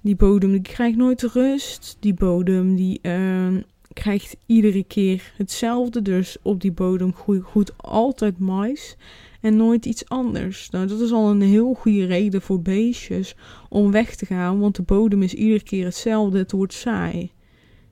[0.00, 1.96] Die bodem die krijgt nooit rust.
[2.00, 3.56] Die bodem die uh,
[3.92, 6.02] krijgt iedere keer hetzelfde.
[6.02, 8.96] Dus op die bodem groeit altijd mais
[9.40, 10.70] en nooit iets anders.
[10.70, 13.34] Nou, dat is al een heel goede reden voor beestjes
[13.68, 16.38] om weg te gaan, want de bodem is iedere keer hetzelfde.
[16.38, 17.30] Het wordt saai.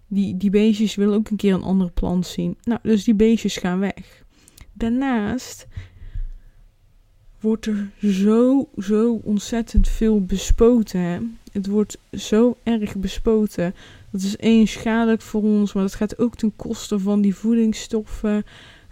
[0.08, 2.56] Die, die beestjes willen ook een keer een andere plant zien.
[2.62, 4.24] Nou, dus die beestjes gaan weg.
[4.72, 5.66] Daarnaast
[7.40, 11.38] wordt er zo, zo ontzettend veel bespoten.
[11.52, 13.74] Het wordt zo erg bespoten.
[14.10, 18.44] Dat is één schadelijk voor ons, maar dat gaat ook ten koste van die voedingsstoffen.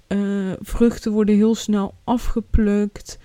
[0.08, 3.18] Uh, vruchten worden heel snel afgeplukt.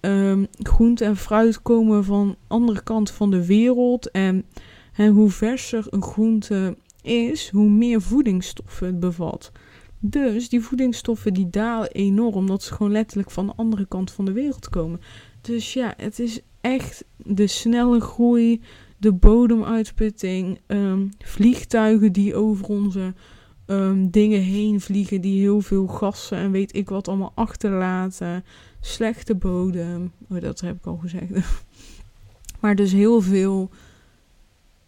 [0.00, 4.10] Um, groente en fruit komen van andere kant van de wereld.
[4.10, 4.44] En
[4.92, 9.52] hè, hoe verser een groente is, hoe meer voedingsstoffen het bevat.
[10.10, 14.24] Dus die voedingsstoffen die dalen enorm, omdat ze gewoon letterlijk van de andere kant van
[14.24, 15.00] de wereld komen.
[15.40, 18.62] Dus ja, het is echt de snelle groei,
[18.98, 23.14] de bodemuitputting, um, vliegtuigen die over onze
[23.66, 28.44] um, dingen heen vliegen die heel veel gassen en weet ik wat allemaal achterlaten.
[28.80, 30.12] Slechte bodem.
[30.28, 31.30] Oh, dat heb ik al gezegd.
[32.60, 33.70] maar dus heel veel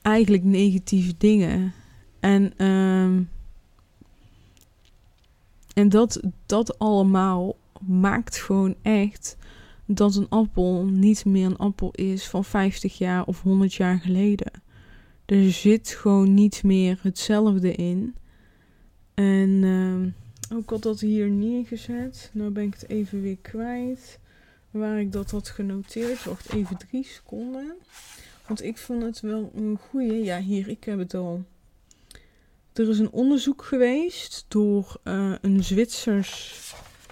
[0.02, 1.72] eigenlijk negatieve dingen.
[2.20, 3.28] En, um,
[5.78, 9.36] en dat, dat allemaal maakt gewoon echt
[9.86, 14.50] dat een appel niet meer een appel is van 50 jaar of 100 jaar geleden.
[15.26, 18.14] Er zit gewoon niet meer hetzelfde in.
[19.14, 22.30] En uh, ook had dat hier neergezet.
[22.32, 24.18] Nu ben ik het even weer kwijt.
[24.70, 26.24] Waar ik dat had genoteerd.
[26.24, 27.74] Wacht even drie seconden.
[28.46, 30.14] Want ik vond het wel een goede.
[30.14, 31.44] Ja, hier, ik heb het al.
[32.78, 36.56] Er is een onderzoek geweest door uh, een Zwitsers.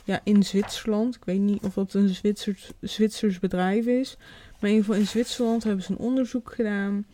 [0.05, 1.15] Ja, in Zwitserland.
[1.15, 4.17] Ik weet niet of dat een Zwitsers, Zwitsers bedrijf is.
[4.61, 7.07] Maar in ieder geval in Zwitserland hebben ze een onderzoek gedaan.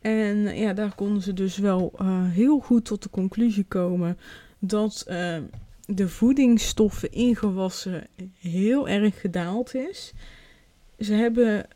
[0.00, 4.18] En ja, daar konden ze dus wel uh, heel goed tot de conclusie komen
[4.58, 5.04] dat
[5.86, 8.06] de voedingsstoffen in gewassen
[8.38, 10.12] heel erg gedaald is.
[10.98, 11.66] Ze hebben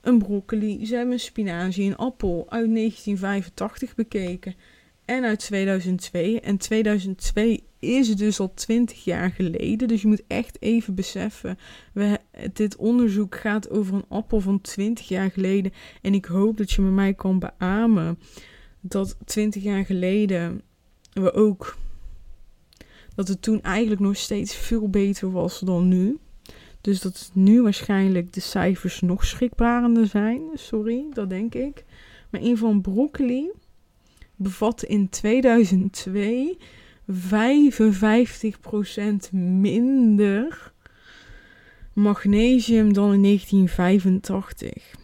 [0.00, 4.54] een broccoli, ze hebben een spinazie, een appel uit 1985 bekeken
[5.16, 6.40] en uit 2002.
[6.40, 9.88] En 2002 is dus al 20 jaar geleden.
[9.88, 11.58] Dus je moet echt even beseffen.
[11.92, 12.18] We,
[12.52, 15.72] dit onderzoek gaat over een appel van 20 jaar geleden.
[16.02, 18.18] En ik hoop dat je met mij kan beamen
[18.80, 20.62] dat 20 jaar geleden
[21.12, 21.76] we ook.
[23.14, 26.18] Dat het toen eigenlijk nog steeds veel beter was dan nu.
[26.80, 30.42] Dus dat nu waarschijnlijk de cijfers nog schrikbarender zijn.
[30.54, 31.84] Sorry, dat denk ik.
[32.30, 33.50] Maar een van broccoli
[34.42, 36.58] bevatte in 2002
[37.10, 37.14] 55%
[39.32, 40.72] minder
[41.92, 45.00] magnesium dan in 1985.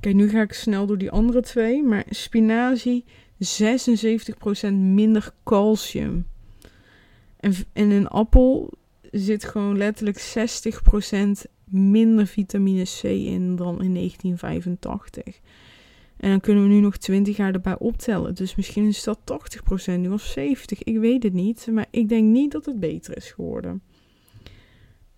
[0.00, 1.82] Kijk, nu ga ik snel door die andere twee.
[1.82, 3.04] Maar spinazie
[3.38, 6.26] 76% minder calcium.
[7.36, 8.72] En in een appel
[9.10, 10.34] zit gewoon letterlijk
[11.48, 15.40] 60% minder vitamine C in dan in 1985.
[16.18, 18.34] En dan kunnen we nu nog 20 jaar erbij optellen.
[18.34, 19.18] Dus misschien is dat
[19.92, 20.42] 80% nu of 70%.
[20.78, 21.68] Ik weet het niet.
[21.70, 23.82] Maar ik denk niet dat het beter is geworden.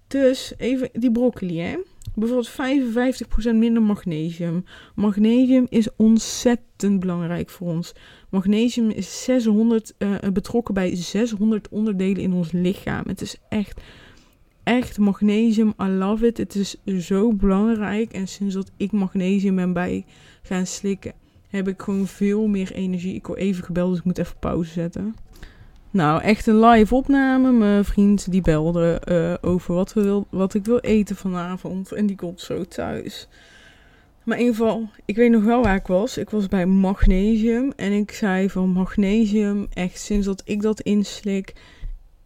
[0.07, 1.77] Dus even die broccoli, hè.
[2.15, 4.65] Bijvoorbeeld 55% minder magnesium.
[4.95, 7.93] Magnesium is ontzettend belangrijk voor ons.
[8.31, 13.03] Magnesium is 600, uh, eh, betrokken bij 600 onderdelen in ons lichaam.
[13.07, 13.81] Het is echt,
[14.71, 15.75] echt magnesium.
[15.83, 16.37] I love it.
[16.37, 18.13] Het is zo belangrijk.
[18.13, 20.05] En sinds dat ik magnesium ben bij
[20.43, 21.13] gaan slikken,
[21.49, 23.15] heb ik gewoon veel meer energie.
[23.15, 25.15] Ik word even gebeld, dus ik moet even pauze zetten.
[25.91, 27.53] Nou, echt een live opname.
[27.53, 31.93] Mijn vriend die belde uh, over wat, we wil, wat ik wil eten vanavond.
[31.93, 33.29] En die komt zo thuis.
[34.25, 36.19] Maar in ieder geval, ik weet nog wel waar ik was.
[36.19, 37.73] Ik was bij magnesium.
[37.77, 41.55] En ik zei van magnesium, echt sinds dat ik dat inslik,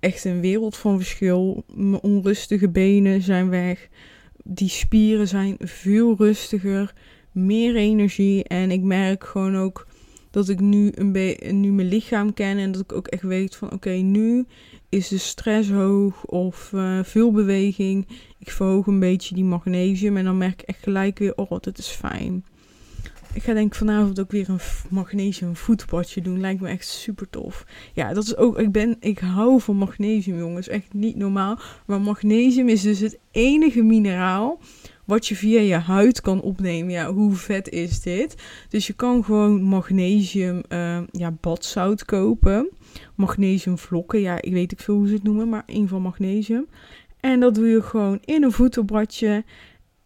[0.05, 1.65] echt een wereld van verschil.
[1.75, 3.89] Mijn onrustige benen zijn weg.
[4.45, 6.95] Die spieren zijn veel rustiger.
[7.33, 8.45] Meer energie.
[8.45, 9.87] En ik merk gewoon ook
[10.31, 12.59] dat ik nu, een nu mijn lichaam ken.
[12.59, 14.47] En dat ik ook echt weet van oké, nu
[14.89, 18.07] is de stress hoog of uh, veel beweging.
[18.39, 20.17] Ik verhoog een beetje die magnesium.
[20.17, 22.45] En dan merk ik echt gelijk weer, oh, dat is fijn.
[23.35, 26.41] Ik ga denk ik vanavond ook weer een magnesium voetbadje doen.
[26.41, 27.67] Lijkt me echt super tof.
[27.93, 28.59] Ja, dat is ook.
[28.59, 28.97] Ik ben.
[29.01, 30.69] Ik hou van magnesium, jongens.
[30.69, 31.59] Echt niet normaal.
[31.87, 34.61] Maar magnesium is dus het enige mineraal.
[35.05, 36.93] Wat je via je huid kan opnemen.
[36.93, 38.35] Ja, hoe vet is dit?
[38.69, 42.69] Dus je kan gewoon magnesium uh, ja, badzout kopen.
[43.15, 44.21] Magnesiumvlokken.
[44.21, 45.49] Ja, ik weet niet veel hoe ze het noemen.
[45.49, 46.67] Maar in van magnesium.
[47.21, 49.45] En dat doe je gewoon in een voetenbadje.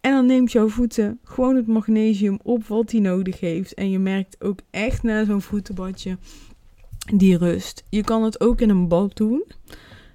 [0.01, 3.73] En dan neemt jouw voeten gewoon het magnesium op wat die nodig heeft.
[3.73, 6.17] En je merkt ook echt na zo'n voetenbadje
[7.15, 7.83] die rust.
[7.89, 9.43] Je kan het ook in een bad doen.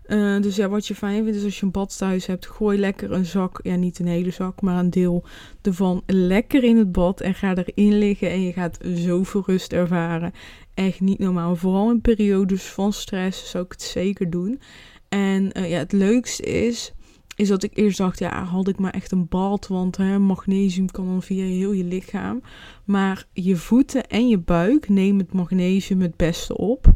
[0.06, 2.78] Uh, dus ja, wat je fijn vindt is als je een bad thuis hebt, gooi
[2.78, 5.24] lekker een zak, ja niet een hele zak, maar een deel
[5.62, 10.32] ervan lekker in het bad en ga erin liggen en je gaat zoveel rust ervaren.
[10.74, 11.56] Echt niet normaal.
[11.56, 14.60] Vooral in periodes van stress zou ik het zeker doen.
[15.08, 16.92] En uh, ja, het leukste is,
[17.36, 20.90] is dat ik eerst dacht, ja, had ik maar echt een bad, want hè, magnesium
[20.90, 22.42] kan dan via heel je lichaam.
[22.84, 26.92] Maar je voeten en je buik nemen het magnesium het beste op.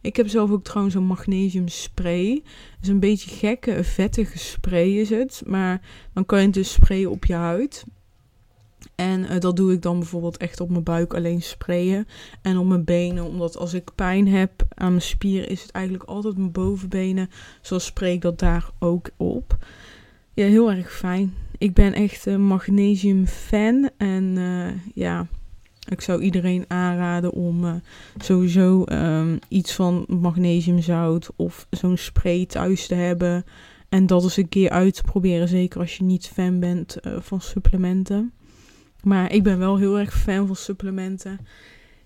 [0.00, 2.30] Ik heb zelf ook trouwens een magnesium spray.
[2.74, 5.42] Het is een beetje gekke, vettige spray is het.
[5.46, 5.80] Maar
[6.12, 7.84] dan kan je het dus sprayen op je huid.
[8.94, 12.06] En uh, dat doe ik dan bijvoorbeeld echt op mijn buik alleen sprayen.
[12.42, 16.04] En op mijn benen, omdat als ik pijn heb aan mijn spieren, is het eigenlijk
[16.04, 17.30] altijd mijn bovenbenen.
[17.60, 19.56] Zo spray ik dat daar ook op.
[20.34, 21.34] Ja, heel erg fijn.
[21.58, 23.90] Ik ben echt een magnesium fan.
[23.96, 25.26] En uh, ja,
[25.88, 27.74] ik zou iedereen aanraden om uh,
[28.18, 33.44] sowieso um, iets van magnesiumzout of zo'n spray thuis te hebben.
[33.88, 35.48] En dat eens een keer uit te proberen.
[35.48, 38.32] Zeker als je niet fan bent van supplementen.
[39.06, 41.38] Maar ik ben wel heel erg fan van supplementen.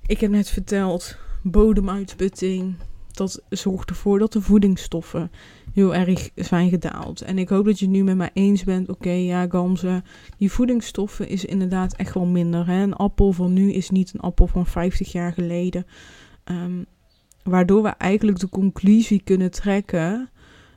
[0.06, 2.74] Ik heb net verteld, bodemuitputting.
[3.12, 5.30] Dat zorgt ervoor dat de voedingsstoffen
[5.72, 7.20] heel erg zijn gedaald.
[7.20, 8.88] En ik hoop dat je nu met mij eens bent.
[8.88, 10.02] Oké, ja, Gamze,
[10.36, 12.66] die voedingsstoffen is inderdaad echt wel minder.
[12.66, 12.82] Hè?
[12.82, 15.86] Een appel van nu is niet een appel van 50 jaar geleden.
[16.44, 16.86] Um,
[17.42, 20.30] waardoor we eigenlijk de conclusie kunnen trekken.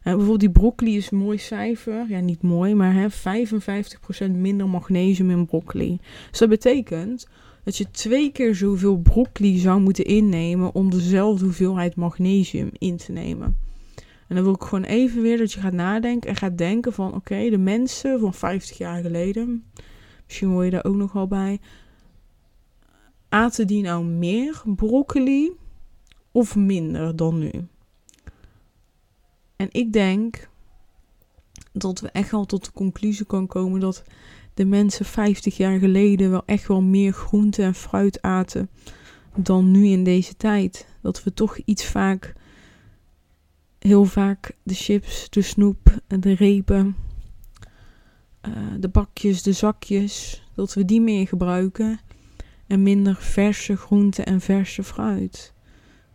[0.04, 2.06] Bijvoorbeeld die broccoli is een mooi cijfer.
[2.10, 6.00] Ja, niet mooi, maar hè, 55% minder magnesium in broccoli.
[6.30, 7.28] Dus dat betekent
[7.64, 13.12] dat je twee keer zoveel broccoli zou moeten innemen om dezelfde hoeveelheid magnesium in te
[13.12, 13.58] nemen.
[14.28, 17.14] En dan wil ik gewoon even weer dat je gaat nadenken en gaat denken van
[17.14, 19.66] oké, de mensen van 50 jaar geleden,
[20.26, 21.60] misschien hoor je daar ook nog wel bij,
[23.30, 25.52] aten die nou meer broccoli
[26.32, 27.52] of minder dan nu?
[29.56, 30.50] En ik denk
[31.72, 34.04] dat we echt wel tot de conclusie kan komen dat
[34.54, 38.70] de mensen 50 jaar geleden wel echt wel meer groente en fruit aten
[39.36, 40.88] dan nu in deze tijd.
[41.02, 42.34] Dat we toch iets vaak
[43.80, 46.96] heel vaak de chips, de snoep, de repen,
[48.48, 52.00] uh, de bakjes, de zakjes, dat we die meer gebruiken
[52.68, 55.54] en minder verse groenten en verse fruit.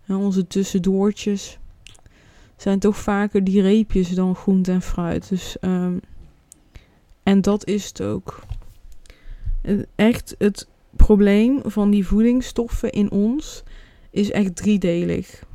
[0.07, 1.59] En onze tussendoortjes
[2.62, 5.29] zijn toch vaker die reepjes dan groente en fruit.
[5.29, 6.01] Dus, um,
[7.23, 8.40] en dat is het ook.
[9.94, 13.62] Echt het probleem van die voedingsstoffen in ons
[14.11, 15.47] is echt driedelig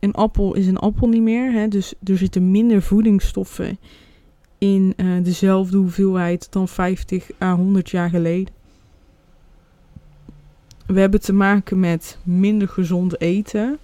[0.00, 1.52] een appel is een appel niet meer.
[1.52, 1.68] Hè?
[1.68, 3.78] Dus er zitten minder voedingsstoffen
[4.58, 8.54] in uh, dezelfde hoeveelheid dan 50 à 100 jaar geleden.
[10.86, 13.78] We hebben te maken met minder gezond eten.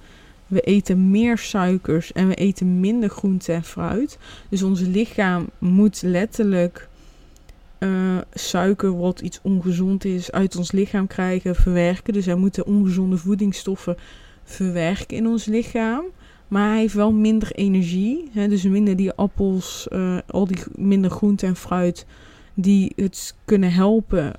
[0.47, 4.19] We eten meer suikers en we eten minder groente en fruit.
[4.49, 6.89] Dus ons lichaam moet letterlijk
[7.79, 12.13] uh, suiker, wat iets ongezond is, uit ons lichaam krijgen, verwerken.
[12.13, 13.97] Dus er moeten ongezonde voedingsstoffen
[14.45, 16.05] verwerken in ons lichaam.
[16.49, 18.31] Maar hij heeft wel minder energie.
[18.33, 22.07] Hè, dus minder die appels, uh, al die minder groente en fruit.
[22.55, 24.33] Die het kunnen helpen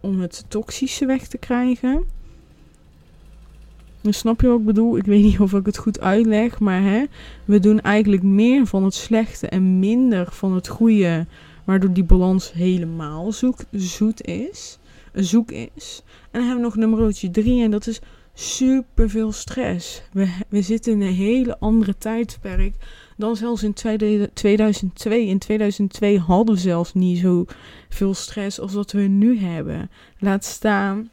[0.00, 2.04] om het toxische weg te krijgen.
[4.12, 4.96] Snap je wat ik bedoel?
[4.96, 6.58] Ik weet niet of ik het goed uitleg.
[6.60, 7.04] Maar hè,
[7.44, 11.26] we doen eigenlijk meer van het slechte en minder van het goede.
[11.64, 14.78] Waardoor die balans helemaal zoek, zoet is.
[15.12, 16.02] zoek is.
[16.04, 18.00] En dan hebben we nog nummer 3 en dat is
[18.34, 20.02] super veel stress.
[20.12, 22.74] We, we zitten in een hele andere tijdperk
[23.16, 23.72] dan zelfs in
[24.32, 25.26] 2002.
[25.26, 27.44] In 2002 hadden we zelfs niet zo
[27.88, 29.90] veel stress als wat we nu hebben.
[30.18, 31.10] Laat staan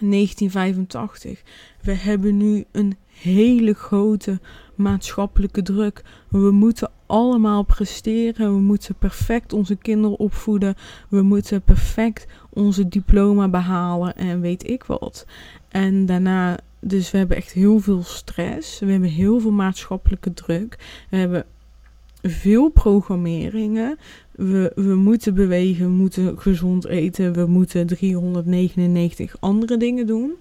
[0.00, 1.42] 1985.
[1.82, 4.40] We hebben nu een hele grote
[4.74, 6.02] maatschappelijke druk.
[6.28, 8.54] We moeten allemaal presteren.
[8.54, 10.74] We moeten perfect onze kinderen opvoeden.
[11.08, 15.26] We moeten perfect onze diploma behalen en weet ik wat.
[15.68, 18.78] En daarna, dus we hebben echt heel veel stress.
[18.78, 21.04] We hebben heel veel maatschappelijke druk.
[21.10, 21.46] We hebben
[22.30, 23.98] veel programmeringen.
[24.30, 30.32] We, we moeten bewegen, we moeten gezond eten, we moeten 399 andere dingen doen.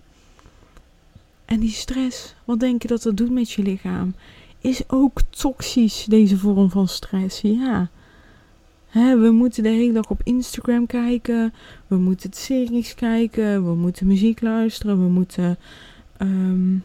[1.46, 4.16] En die stress, wat denk je dat dat doet met je lichaam?
[4.60, 7.42] Is ook toxisch, deze vorm van stress.
[7.42, 7.90] Ja.
[8.96, 11.54] We moeten de hele dag op Instagram kijken.
[11.88, 13.66] We moeten series kijken.
[13.66, 15.04] We moeten muziek luisteren.
[15.04, 15.58] We moeten.
[16.22, 16.84] Um,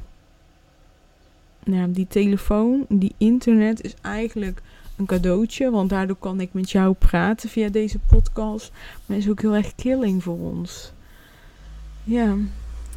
[1.65, 4.63] nou, die telefoon, die internet is eigenlijk
[5.01, 5.71] een cadeautje.
[5.71, 8.73] Want daardoor kan ik met jou praten via deze podcast.
[9.07, 10.93] Maar is ook heel erg killing voor ons.
[12.05, 12.37] Ja.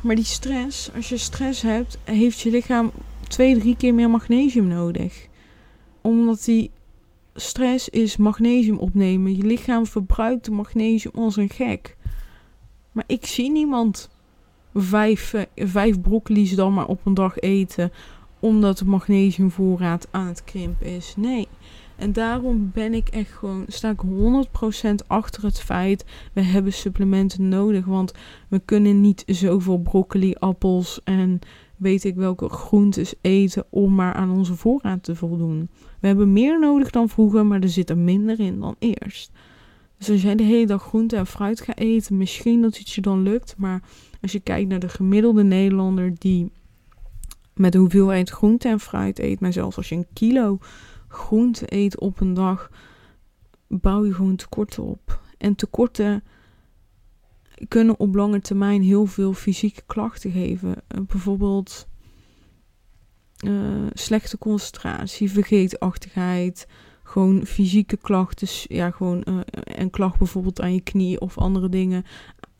[0.02, 2.92] Maar die stress, als je stress hebt, heeft je lichaam
[3.28, 5.28] twee, drie keer meer magnesium nodig.
[6.02, 6.72] Omdat die
[7.36, 9.36] stress is magnesium opnemen.
[9.36, 11.98] Je lichaam verbruikt de magnesium als een gek.
[12.92, 14.10] Maar ik zie niemand
[14.74, 17.92] vijf, eh, vijf broccoli's dan maar op een dag eten.
[18.40, 21.14] Omdat de magnesiumvoorraad aan het krimpen is.
[21.18, 21.48] Nee.
[21.96, 24.02] En daarom ben ik echt gewoon, sta ik
[24.82, 27.86] 100% achter het feit, we hebben supplementen nodig.
[27.86, 28.14] Want
[28.48, 31.40] we kunnen niet zoveel broccoli, appels en
[31.78, 35.70] weet ik welke groentes eten om maar aan onze voorraad te voldoen.
[36.00, 39.32] We hebben meer nodig dan vroeger, maar er zit er minder in dan eerst.
[39.98, 43.02] Dus als jij de hele dag groente en fruit gaat eten, misschien dat het je
[43.02, 43.56] dan lukt.
[43.58, 43.82] Maar
[44.22, 46.52] als je kijkt naar de gemiddelde Nederlander die
[47.54, 50.58] met de hoeveelheid groente en fruit eet, maar zelfs als je een kilo
[51.14, 52.70] groente eet op een dag,
[53.68, 55.22] bouw je gewoon tekorten op.
[55.38, 56.24] En tekorten
[57.68, 60.70] kunnen op lange termijn heel veel fysieke klachten geven.
[60.70, 61.88] Uh, bijvoorbeeld
[63.46, 66.68] uh, slechte concentratie, vergeetachtigheid,
[67.04, 72.04] gewoon fysieke klachten, ja, gewoon uh, een klacht bijvoorbeeld aan je knie of andere dingen,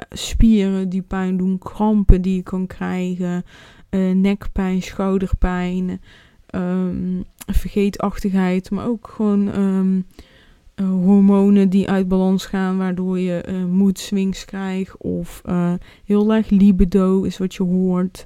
[0.10, 3.44] spieren die pijn doen, krampen die je kan krijgen,
[4.14, 6.02] nekpijn, schouderpijn,
[6.56, 10.06] um, vergeetachtigheid, maar ook gewoon um,
[10.76, 15.74] uh, hormonen die uit balans gaan, waardoor je uh, moedswings krijgt of uh,
[16.06, 18.26] heel laag libido is wat je hoort.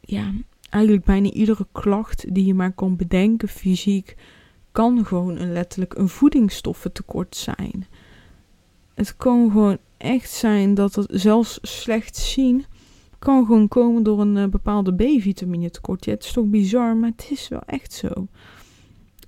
[0.00, 0.32] Ja,
[0.70, 4.16] eigenlijk bijna iedere klacht die je maar kan bedenken fysiek
[4.72, 7.86] kan gewoon een letterlijk een voedingsstoffentekort zijn.
[8.94, 12.64] Het kan gewoon echt zijn dat het zelfs slecht zien
[13.20, 16.04] kan gewoon komen door een bepaalde B-vitamine tekort.
[16.04, 18.26] Ja, het is toch bizar, maar het is wel echt zo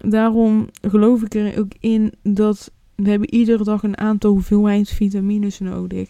[0.03, 5.59] daarom geloof ik er ook in dat we hebben iedere dag een aantal hoeveelheid vitamines
[5.59, 6.09] nodig.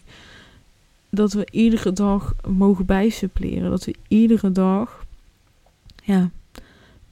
[1.09, 3.69] Dat we iedere dag mogen bijsuppleren.
[3.69, 5.05] Dat we iedere dag
[6.03, 6.31] ja,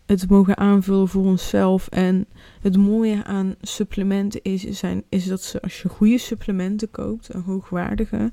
[0.05, 1.87] het mogen aanvullen voor onszelf.
[1.87, 2.25] En
[2.61, 7.41] het mooie aan supplementen is, zijn, is dat ze, als je goede supplementen koopt, een
[7.41, 8.31] hoogwaardige,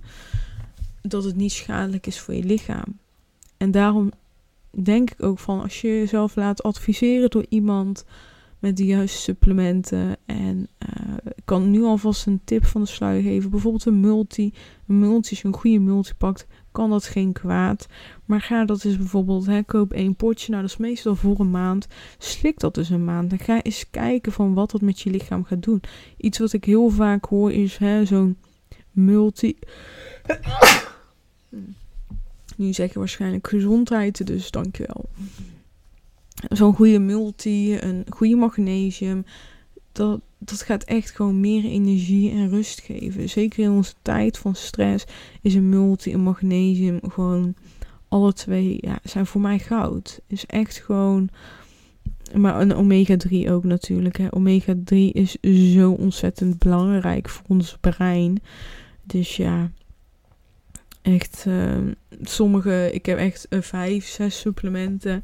[1.02, 2.98] dat het niet schadelijk is voor je lichaam.
[3.56, 4.10] En daarom
[4.70, 8.04] denk ik ook van als je jezelf laat adviseren door iemand
[8.58, 10.16] met de juiste supplementen.
[10.26, 13.50] En uh, ik kan nu alvast een tip van de sluier geven.
[13.50, 14.52] Bijvoorbeeld een multi.
[14.86, 17.86] Een multi, als een goede multi pakt, kan dat geen kwaad.
[18.24, 20.50] Maar ga dat is bijvoorbeeld, hè, koop één potje.
[20.50, 21.86] Nou, dat is meestal voor een maand.
[22.18, 23.30] Slik dat dus een maand.
[23.30, 25.80] Dan ga eens kijken van wat dat met je lichaam gaat doen.
[26.16, 28.36] Iets wat ik heel vaak hoor is zo'n
[28.90, 29.58] multi...
[32.56, 35.08] nu zeg je waarschijnlijk gezondheid, dus dankjewel
[36.48, 39.24] zo'n goede multi, een goede magnesium,
[39.92, 43.28] dat, dat gaat echt gewoon meer energie en rust geven.
[43.28, 45.04] Zeker in onze tijd van stress
[45.42, 47.54] is een multi en magnesium gewoon
[48.08, 50.20] alle twee ja, zijn voor mij goud.
[50.26, 51.28] Is echt gewoon.
[52.34, 54.18] Maar een omega-3 ook natuurlijk.
[54.18, 54.26] Hè.
[54.30, 55.36] Omega-3 is
[55.72, 58.42] zo ontzettend belangrijk voor ons brein.
[59.02, 59.70] Dus ja,
[61.02, 61.44] echt.
[61.48, 61.76] Uh,
[62.22, 65.22] sommige, ik heb echt uh, vijf, zes supplementen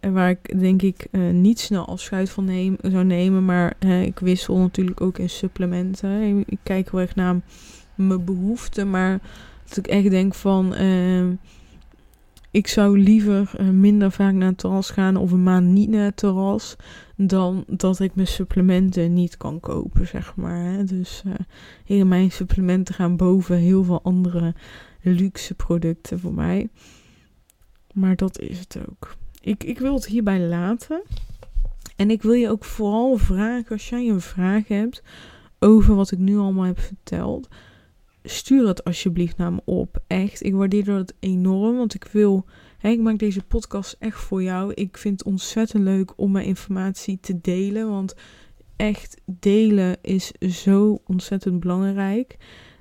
[0.00, 3.44] waar ik denk ik uh, niet snel afscheid van neem, zou nemen.
[3.44, 6.44] Maar ik wissel natuurlijk ook in supplementen.
[6.46, 7.40] Ik, kijk wel echt naar
[7.94, 8.90] mijn behoeften.
[8.90, 9.20] Maar
[9.68, 10.74] dat ik echt denk van...
[10.80, 11.24] Uh,
[12.52, 16.04] ik zou liever eh, minder vaak naar het terras gaan of een maand niet naar
[16.04, 16.76] het terras.
[17.16, 20.84] Dan dat ik mijn supplementen niet kan kopen, zeg maar.
[20.84, 21.22] Dus
[21.86, 24.54] uh, mijn supplementen gaan boven heel veel andere
[25.02, 26.68] luxe producten voor mij.
[27.94, 29.16] Maar dat is het ook.
[29.40, 31.02] Ik, ik wil het hierbij laten.
[31.96, 35.02] En ik wil je ook vooral vragen, als jij een vraag hebt
[35.58, 37.48] over wat ik nu allemaal heb verteld,
[38.22, 40.02] stuur het alsjeblieft naar me op.
[40.06, 42.46] Echt, ik waardeer dat enorm, want ik wil,
[42.78, 44.72] hè, ik maak deze podcast echt voor jou.
[44.74, 48.14] Ik vind het ontzettend leuk om mijn informatie te delen, want
[48.76, 52.36] echt delen is zo ontzettend belangrijk.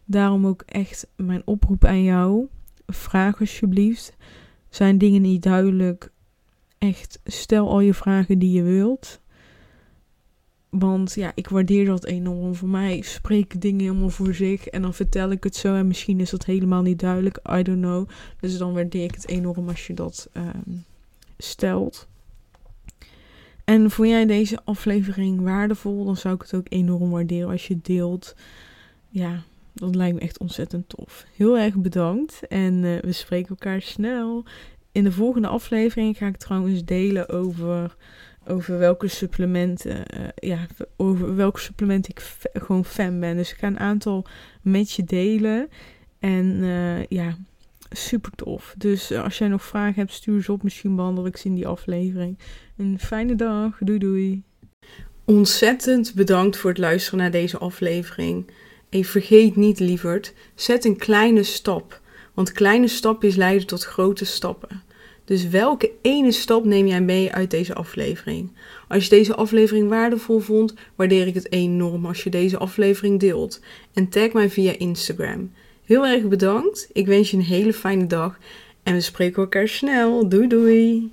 [0.06, 2.48] Daarom ook echt mijn oproep aan jou.
[2.88, 4.16] Vraag alsjeblieft.
[4.70, 6.12] Zijn dingen niet duidelijk?
[6.78, 9.20] Echt, stel al je vragen die je wilt.
[10.70, 12.56] Want ja, ik waardeer dat enorm.
[12.56, 14.68] Voor mij spreken dingen helemaal voor zich.
[14.68, 15.76] En dan vertel ik het zo.
[15.76, 17.40] En misschien is dat helemaal niet duidelijk.
[17.52, 18.10] I don't know.
[18.40, 20.76] Dus dan waardeer ik het enorm als je dat ehm,
[21.38, 22.08] stelt.
[23.64, 26.06] En vond jij deze aflevering waardevol?
[26.06, 28.36] Dan zou ik het ook enorm waarderen als je deelt.
[29.10, 29.44] Ja,
[29.74, 31.26] dat lijkt me echt ontzettend tof.
[31.36, 32.48] Heel erg bedankt.
[32.48, 34.44] En uh, we spreken elkaar snel.
[34.92, 37.96] In de volgende aflevering ga ik trouwens delen over
[38.48, 40.66] over welke supplementen, uh, ja,
[40.98, 43.36] over welke supplement ik gewoon fan ben.
[43.36, 44.26] Dus ik ga een aantal
[44.62, 45.70] met je delen.
[46.20, 47.38] En uh, ja,
[47.90, 48.74] super tof.
[48.78, 50.64] Dus als jij nog vragen hebt, stuur ze op.
[50.64, 52.38] Misschien behandel ik ze in die aflevering.
[52.78, 53.78] Een fijne dag.
[53.80, 54.44] Doei doei.
[55.26, 58.52] Ontzettend bedankt voor het luisteren naar deze aflevering.
[58.92, 62.02] En vergeet niet, lieverd, zet een kleine stap.
[62.34, 64.84] Want kleine stapjes leiden tot grote stappen.
[65.26, 68.52] Dus welke ene stap neem jij mee uit deze aflevering?
[68.88, 73.60] Als je deze aflevering waardevol vond, waardeer ik het enorm als je deze aflevering deelt.
[73.94, 75.52] En tag mij via Instagram.
[75.86, 76.90] Heel erg bedankt.
[76.94, 78.38] Ik wens je een hele fijne dag.
[78.84, 80.30] En we spreken elkaar snel.
[80.30, 81.12] Doei doei.